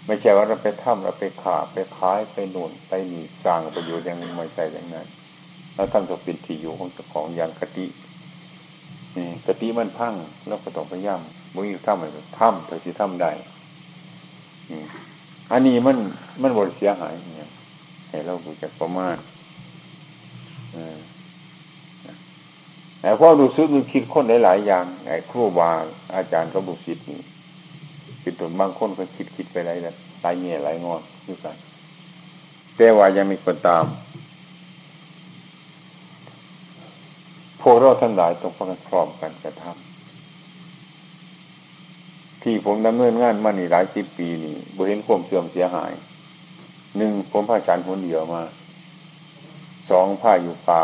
[0.09, 5.07] ไม่ใช่ว่าเราไปทำเราไปขาไปขายไปหนุนไปหนีสร้างประโยชน์อย่างไม่ใช่อย่างนั้น
[5.75, 7.85] แล้วทำจะเป็นที่อยู่ของเจ้าของอย่างกติ
[9.47, 10.13] กติมันพัง
[10.47, 11.21] แล้วก็ต้องพยายาม
[11.53, 13.31] มุ่งทำอะไรทำเท่าที่ทำได้
[15.51, 15.97] อันนี้มัน
[16.41, 17.51] มันบริเสียหายเนี่ย
[18.09, 19.15] ให้เราดูจากประมาณ
[23.01, 25.69] แต่พอดูซึกดูคิดคนหลายๆอย่างไอ้ครูบา
[26.15, 27.21] อาจารย์ก็บุษิตนี่
[28.29, 31.55] เป็นตัวบางคนก็คิดคิดไปไรแล้วตายเงี้ยหลายงอนด้วยกัน
[32.77, 33.85] แต่ว่ายังมีคนตาม
[37.61, 39.73] พวกเราทั้งหลายต้องพักพร้อมกันกระทำ
[42.43, 45.91] ที่ผมดำเนินงานมานี่หลายสิบปีนี่บ่เห็นความเสื่อมเสียหาย
[46.97, 48.41] หนึ่งผมผ้าฉันคนเดียวมา
[49.89, 50.83] สองผ้าอยู่ป่า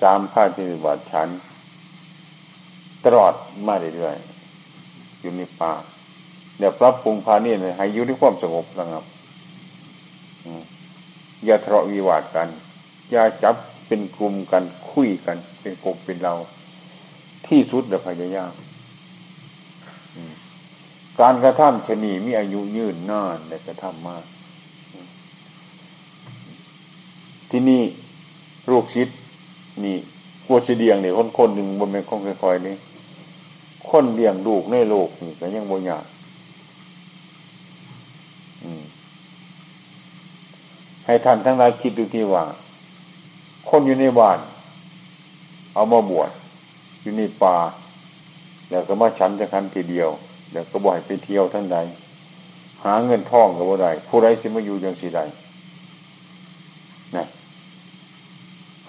[0.00, 1.28] สามผ้าที่วัดฉัน
[3.04, 3.34] ตลอด
[3.66, 5.74] มาเรื่อยๆอยู่ในป่า
[6.58, 9.04] เดี๋ยวปรับปรุงพานี่เลยให้อยู่ในความสงบนะครับ
[11.44, 12.48] อย่าทะเลาะวิวาทกัน
[13.10, 16.34] อย่าจับเป็นกลุ่มกันคุยกัน เป็นกบเป็นเรา
[17.46, 18.52] ที่สุดเดี๋ยวพยายาม
[21.20, 24.24] การกระทำชนีมีอายุยืนนานแต่กระทำมาก
[27.50, 27.82] ที่นี่
[28.70, 29.08] ลูกชิด
[29.84, 29.96] นี่
[30.46, 32.76] กัวเสียงเนี่ยคนคนหนึ่งบนเป็นคนค่อยๆนี่
[33.88, 36.04] คนเลี้ยงลูกในโลกนี่ก็ยังบ่ยาก
[41.06, 42.44] ให้ท่านทั้งหลายคิดดูที่ว่า
[43.68, 44.38] คนอยู่ในบ้าน
[45.74, 46.30] เอามาบวช
[47.02, 47.56] อยู่ในป่า
[48.70, 50.10] แล้วก็มาฉันจะคันทีเดียว
[50.52, 51.76] แล้วก็บ่อยไปเที่ยวทั้งใด
[52.84, 55.20] หาเงินทองกับว่าใดผู้ไรสิมาอยู่ยังสิใด
[57.16, 57.24] นะ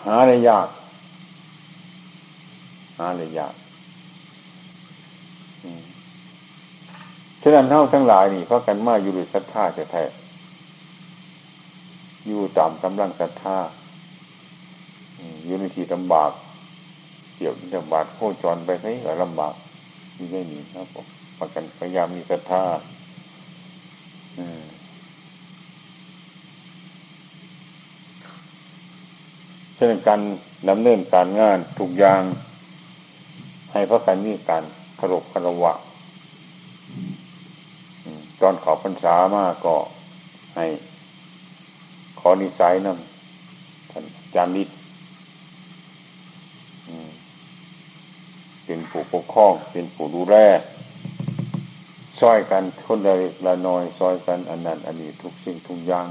[0.04, 0.68] หาอะไรยาก
[2.98, 3.54] หาอะไรยาก
[7.42, 10.04] ฉะนั้นเท่าทั้งหลายนี่เพราะกันมาอยู่ด้วยศรัทธาจะแท้
[12.28, 13.58] อยู่ตามกำลังศรัทธา
[15.46, 16.32] อยู่ในที่ลำบาก
[17.38, 19.54] เกี่ยวกับลำบากโคจรไปให้ก็ลำบาก
[20.18, 21.06] มีไม่มีครับผม
[21.40, 22.64] ประกันพยายามมีศรัทธา
[29.76, 30.22] เช่นการ
[30.70, 32.22] ดำเนินการงานทุกอย่าง
[33.72, 34.64] ให้พระกันมีการ
[35.00, 35.74] คารพคารวะ
[38.42, 39.76] ตอนขอพรรษามาก็
[40.56, 40.66] ให้
[42.20, 42.98] ขอนิสัยนั่น
[43.92, 44.04] ท่าน
[44.36, 44.70] จามิต
[48.66, 50.36] เป็นผู้ปกครอง เป็นผู้ดูแล
[52.20, 53.12] ซอยกันคนใด
[53.46, 56.08] ละน้อยซอยกันอันนั้นอันนี้ทุกสิ่งทุกอย่าง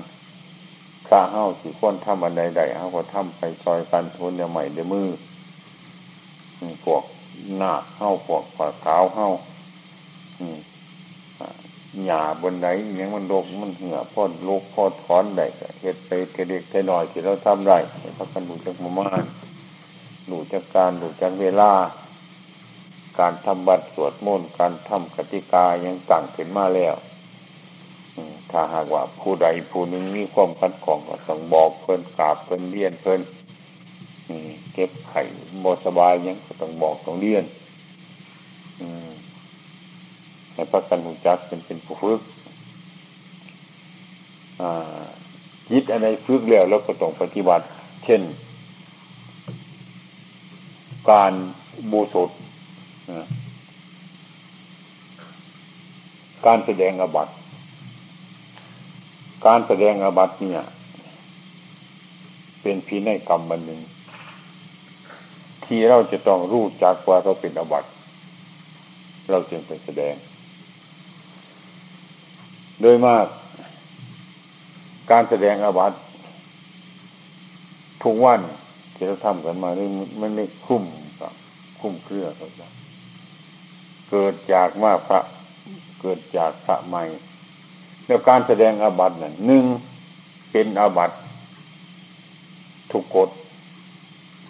[1.09, 5.09] ข้าเฮ้าสิคนทำอันใดใดเฮ้าก็ทำไปซอยกันทนเดียใหม่เดียมือ
[6.85, 7.03] พวก
[7.57, 9.29] หน้าเฮ้าพวกปากขาวเฮ้า
[12.05, 12.67] หยาบนไหน
[12.97, 15.47] อย่างมันโลกมันเหื่อพ่อโลกพ่อถอนได้
[15.81, 16.11] เหตุไป
[16.49, 17.79] เด็กแต่น้อยที่เราทำได้
[18.19, 19.25] พระกันดูจากมามาน
[20.31, 21.73] ดูจากการดูจากเวลา
[23.19, 26.95] การทำบัตรสวดมนต์การทำกติกายังตั้งขึ้นมาแล้ว
[28.51, 33.21] ถ้าหากว่าผู้ใดผู้หนึ่งมีความคัดของก็ต้องบอกเพิ่นกราบเพิ่นเลียนเพิ่น
[34.73, 35.23] เก็บไข่
[35.61, 37.45] โมสบายยังก็ต้องบอกต้องเลียน
[40.57, 42.21] ให้พักกันหูจักเป็นเป็นผู้ฝึก
[45.73, 47.65] ยิดอะไรฝึกแล้วแล้วก็ต้องปฏิบัติ
[48.05, 48.23] เช่น
[51.11, 51.33] การ
[51.91, 52.31] บูสด
[56.47, 57.29] การแสดงอบัต
[59.47, 60.63] การแสดงอบัตเนี่ย
[62.63, 63.81] เป็นพีในกรรมบันหนึ่ง
[65.65, 67.85] ที่เราจะต้องรู้จักว่าเราเป็นอบัต
[69.31, 70.15] เราจึงไปแสดง
[72.81, 73.27] โดยมาก
[75.11, 75.99] การแสดงอาบัติ
[78.03, 78.41] ทุกวัน
[78.95, 79.89] ที่เราทำกันมานี่
[80.21, 80.85] มันไม่คุ้ม
[81.21, 81.33] กับ
[81.81, 82.67] คุ้มเครือเขาจะ
[84.11, 85.21] เกิดจากมาพระ
[86.01, 87.03] เกิดจากพระใหม่
[88.07, 89.65] แล้วการแสดงอาบัตินั่นหนึ่ง
[90.51, 91.17] เป็นอาบัติ
[92.91, 93.29] ทุกกฎ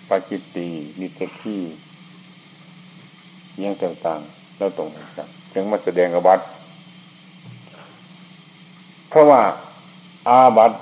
[0.09, 0.69] ปาจิตตี
[1.01, 1.59] นิเทคี
[3.65, 6.45] ยังต่างๆ แล้วตรงกันจึงมาแสดงอาบัติ
[9.17, 9.43] ราะว่า
[10.29, 10.73] อาบัต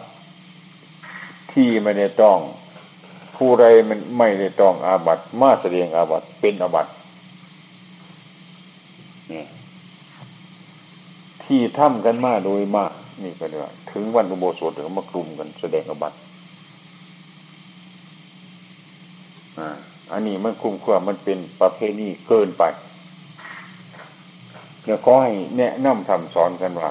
[1.53, 2.39] ที่ไม่ได้ต้อง
[3.37, 6.87] ผู้ใดมันไม่ได้ต้องอาบัตมาแสดงอาบัตเป็นอาบัต
[9.32, 9.45] นี่
[11.45, 16.14] ที่ทำกันมาโดยมาก นี่ก็เลยวถึงวันอุโบสถถึงมากลุ่มกันแสดงอาบัต
[20.12, 22.62] อันนี้มันคุ้มค่ามันเป็นประเพณีเกินไป
[24.82, 26.89] เดี๋ยวขอให้แนะนำทำสอนกันว่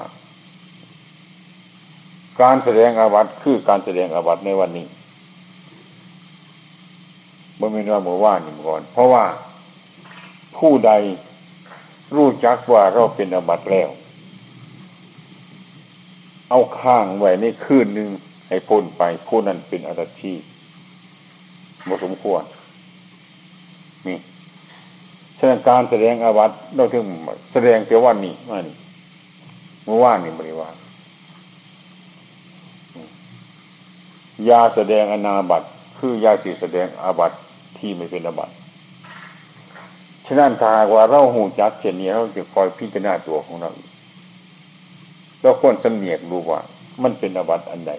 [2.42, 4.86] การแสดงอาวัตคือการแสดงอาวัตในวันนี้
[7.60, 9.24] บ่มีว่าเมื่ว่านี่ก่อน เพราะว่า
[10.56, 10.92] ผู้ใด
[12.16, 13.90] รู้จักว่าเราเป็นอาบัตแล้ว
[16.50, 18.08] เอาข้างไว้ในคืนหนึ่ง
[18.48, 20.34] ให้พ้นไปผู้นั้นเป็นอารัชี
[21.88, 22.42] บสมควร
[24.06, 24.18] นี่
[25.38, 27.04] ฉะนั้นการแสดงอาวัตเราถึง
[27.52, 28.76] แสดงเสียวันนี้มานี่
[29.84, 30.74] เมื่อวานนี่บริวาร
[34.48, 35.62] ยาแสดงอนาบัต
[35.98, 37.32] คือยาสีแสดงอาบัต
[37.78, 38.50] ที่ไม่เป็นอาบัต
[40.26, 43.70] ฉะนั้นถ้าว่าเราหูจักเช่นนี้เราจะคอยพิจารณาตัวของเรา
[45.42, 46.60] เราควรสำเนียกดูว่า
[47.02, 47.92] มันเป็นอาบัตอันใด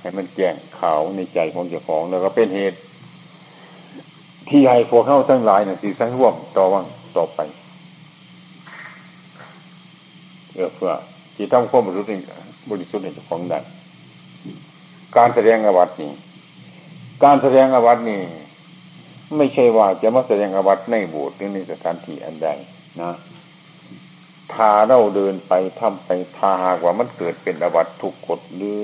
[0.00, 2.78] ให้มันแจ้งข่าวในใจของเจ้าของแล้วก็เป็นเหตุ
[4.48, 6.84] ที่ให้พวกเข้าทั้งหลายน่ะสิสังร่วมต่อวัง
[7.16, 7.40] ต่อไป
[10.50, 10.92] เพื่อเพื่อ
[11.36, 12.26] ที่ทำความบริสุทธิ์
[12.70, 13.58] บริสุทธิ์ในเจ้าของได้
[15.16, 16.12] การแสดงอวัตนี่
[17.24, 18.22] การแสดงอวัตนี่
[19.36, 22.48] ไม่ใช่ว่าจะมาแสดงอวัตในโบสถ์หรือในสถานที่อันใด
[23.00, 23.14] นะ
[24.54, 28.80] ถ้าเราเดินไปทำไปถ้าหากว่ามันเกิดเป็นอวัตทุกกฎหรือ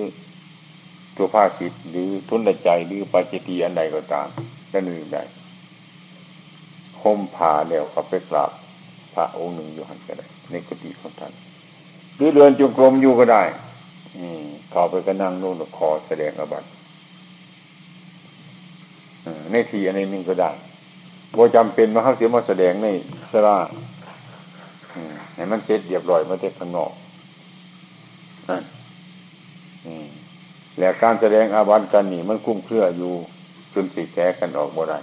[1.17, 4.29] ตัวภาสิทหรือทุนใจหรือปัจจิตีอันใดก็ตาม
[4.73, 5.23] ก็นึกได้
[7.03, 8.51] ห่มผ่าแล้วก็ไปกราบ
[9.15, 11.33] พระองค์หนึ่งอยู่หันก็ได้ในกุฏิของท่าน
[12.17, 13.43] หรือเดินจงกรมอยู่ก็ได้
[14.71, 16.65] เข้าไปก็นั่งนู่นคอแสดงอบัต
[19.51, 20.51] ในทีอันนี้นึงก็ได้
[21.33, 22.87] โบจำเป็นมาเขาเสียมาแสดงใน
[23.33, 23.57] สระ
[25.35, 26.93] ให้มันเสร็จเรียบร้อยมาเทศข้างนอก
[28.49, 28.63] นั่น
[30.79, 33.13] แล้วการแสดงอาบัติกันนี่มันคุ้มเครืออยู่
[33.75, 34.99] จนสีแก้กันออกบ่ได้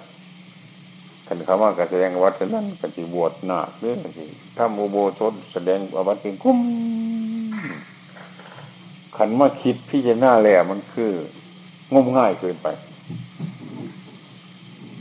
[1.28, 4.26] ขันคำว่าการแสดงอาบัตินั้นกันจีบวชหนักเรื่องสิ
[4.58, 6.58] ถ้าโมโบสดแสดงอาบัติเป็นคุ้ม
[9.18, 11.12] ขันมาคิดพิจารณาแล้วมันคือ
[11.94, 12.68] งมง่ายเกินไป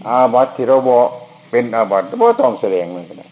[0.06, 1.06] อาบัติที่เราบอก
[1.50, 3.28] เป็นอาบัติบ่ต้องแสดงมันก็ได้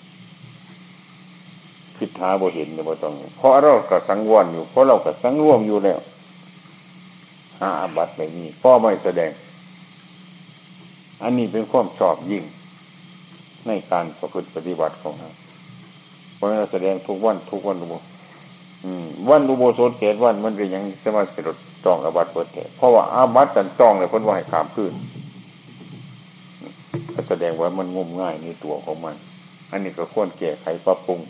[1.96, 6.00] พิดหาบ่เห็นเลยบ่ต้องเพราะเราก็สังวรอยู่ เพราะเราก็สังร่วมอยู่แล้ว
[7.60, 9.30] หาอาบัติไม่มีพ่อไม่แสดง
[11.22, 12.44] อันนี้เป็นความชอบยิ่ง
[13.66, 15.30] ในการประพฤติปฏิบัติของเรา
[16.34, 17.94] เพราะเราแสดงทุกวันทุกวันอุโบ
[19.28, 21.48] วันอุโบสถเกตวันมันเป็นอย่างสมาสิร
[21.84, 24.92] จองอาบัติเปิดแต่เพราะว่าอาบัติกันจองเลยพ้นว่าให้ขามขึ้น
[27.28, 29.14] แสดงว่ามันงมง่ายในตัวของมัน
[29.70, 31.20] อันนี้ก็ควรแก้ไขปรับปรุง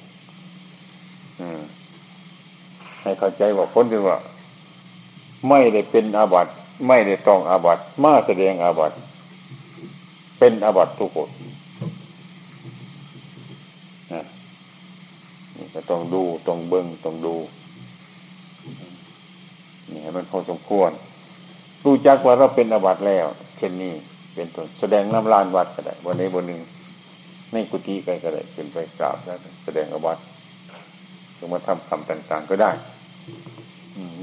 [3.03, 4.17] ให้เข้าใจว่าพ้นคือว่า
[5.49, 6.53] ไม่ได้เป็นอาบัติ
[6.89, 8.97] ไม่ได้ต้องอาบัติมาแสดงอาบัติ
[10.39, 11.29] เป็นอาบัติทุกคน
[15.75, 17.37] ก็ต้องดูต้องเบิ้งต้องดู
[19.91, 20.91] นี่ให้มันพอสมควร
[21.85, 23.27] รู้จักว่าเราเป็นอาบัติแล้ว
[23.59, 23.93] เช่นนี้
[24.35, 26.61] เป็นต้นแสดงน้ำลานวัดก็ได้วันนี้บนหนึ่ง
[27.53, 30.23] ในกุฏิใครก็ได้เป็นไปกราบแล้วแสดงอาบัติ
[31.37, 32.71] ถึงมาทำคำต่างๆก็ได้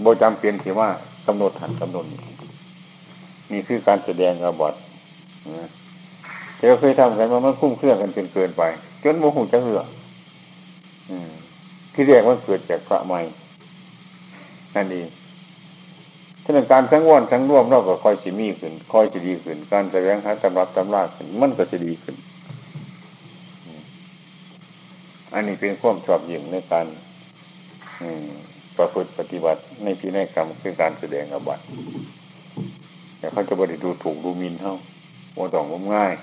[0.02, 0.90] โบจำเปลี่ยนที่ว่า
[1.28, 2.06] กำหนดหันกำหนด
[3.52, 4.80] นี่คือการแสดงอาบัติ
[6.58, 8.64] เราเคยทำกันมามันคุ้มเครื่องกันจนเกินไป
[9.04, 9.82] จนโมโหจะเหือ
[11.94, 13.22] ที่เรียกว่าเกิดจากพระใหม่
[14.76, 15.08] นั่นเอง
[16.44, 22.16] ฉะนั้นการสังวรสังร่วมเราก็ค่อยจะมีขึ้นค่อยจะดีขึ้น การแสดงหาตำรับตำราขึ้นมันก็จะดีขึ้น
[25.34, 26.86] อันนี้เป็นความชอบยิ่งในการ
[28.78, 31.64] ประพฤติปฏิบัติในพินัยกรรมคือการแสดงอบัติ
[33.18, 34.76] แต่เขาจะบริดูถูกดูมินเท่า
[35.34, 36.14] โมต้องงมง่าย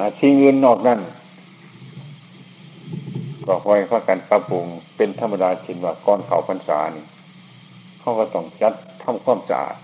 [0.00, 1.00] อาชีเงินนอกนั่น
[3.46, 4.64] ก็คอยพักกันปรับปรุง
[4.96, 7.04] เป็นธรรมดาชินว่าก้อนเขาพรรษานี่
[8.00, 9.76] เขาก็ต้องจัดทำความสะอาด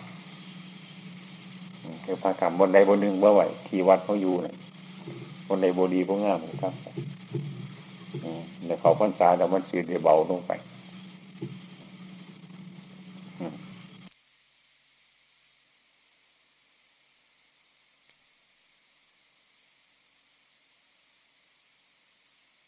[2.04, 4.56] คือพระธรรมบนใดบนหนึ่งเมื่อไหร่ที่วัดเขาอยู่เนี่ย
[5.48, 6.74] บนใดบดีพวงามครับ
[8.64, 10.52] เดี๋ยวเขาพรรษาแล้วมันสืดเบาลงไป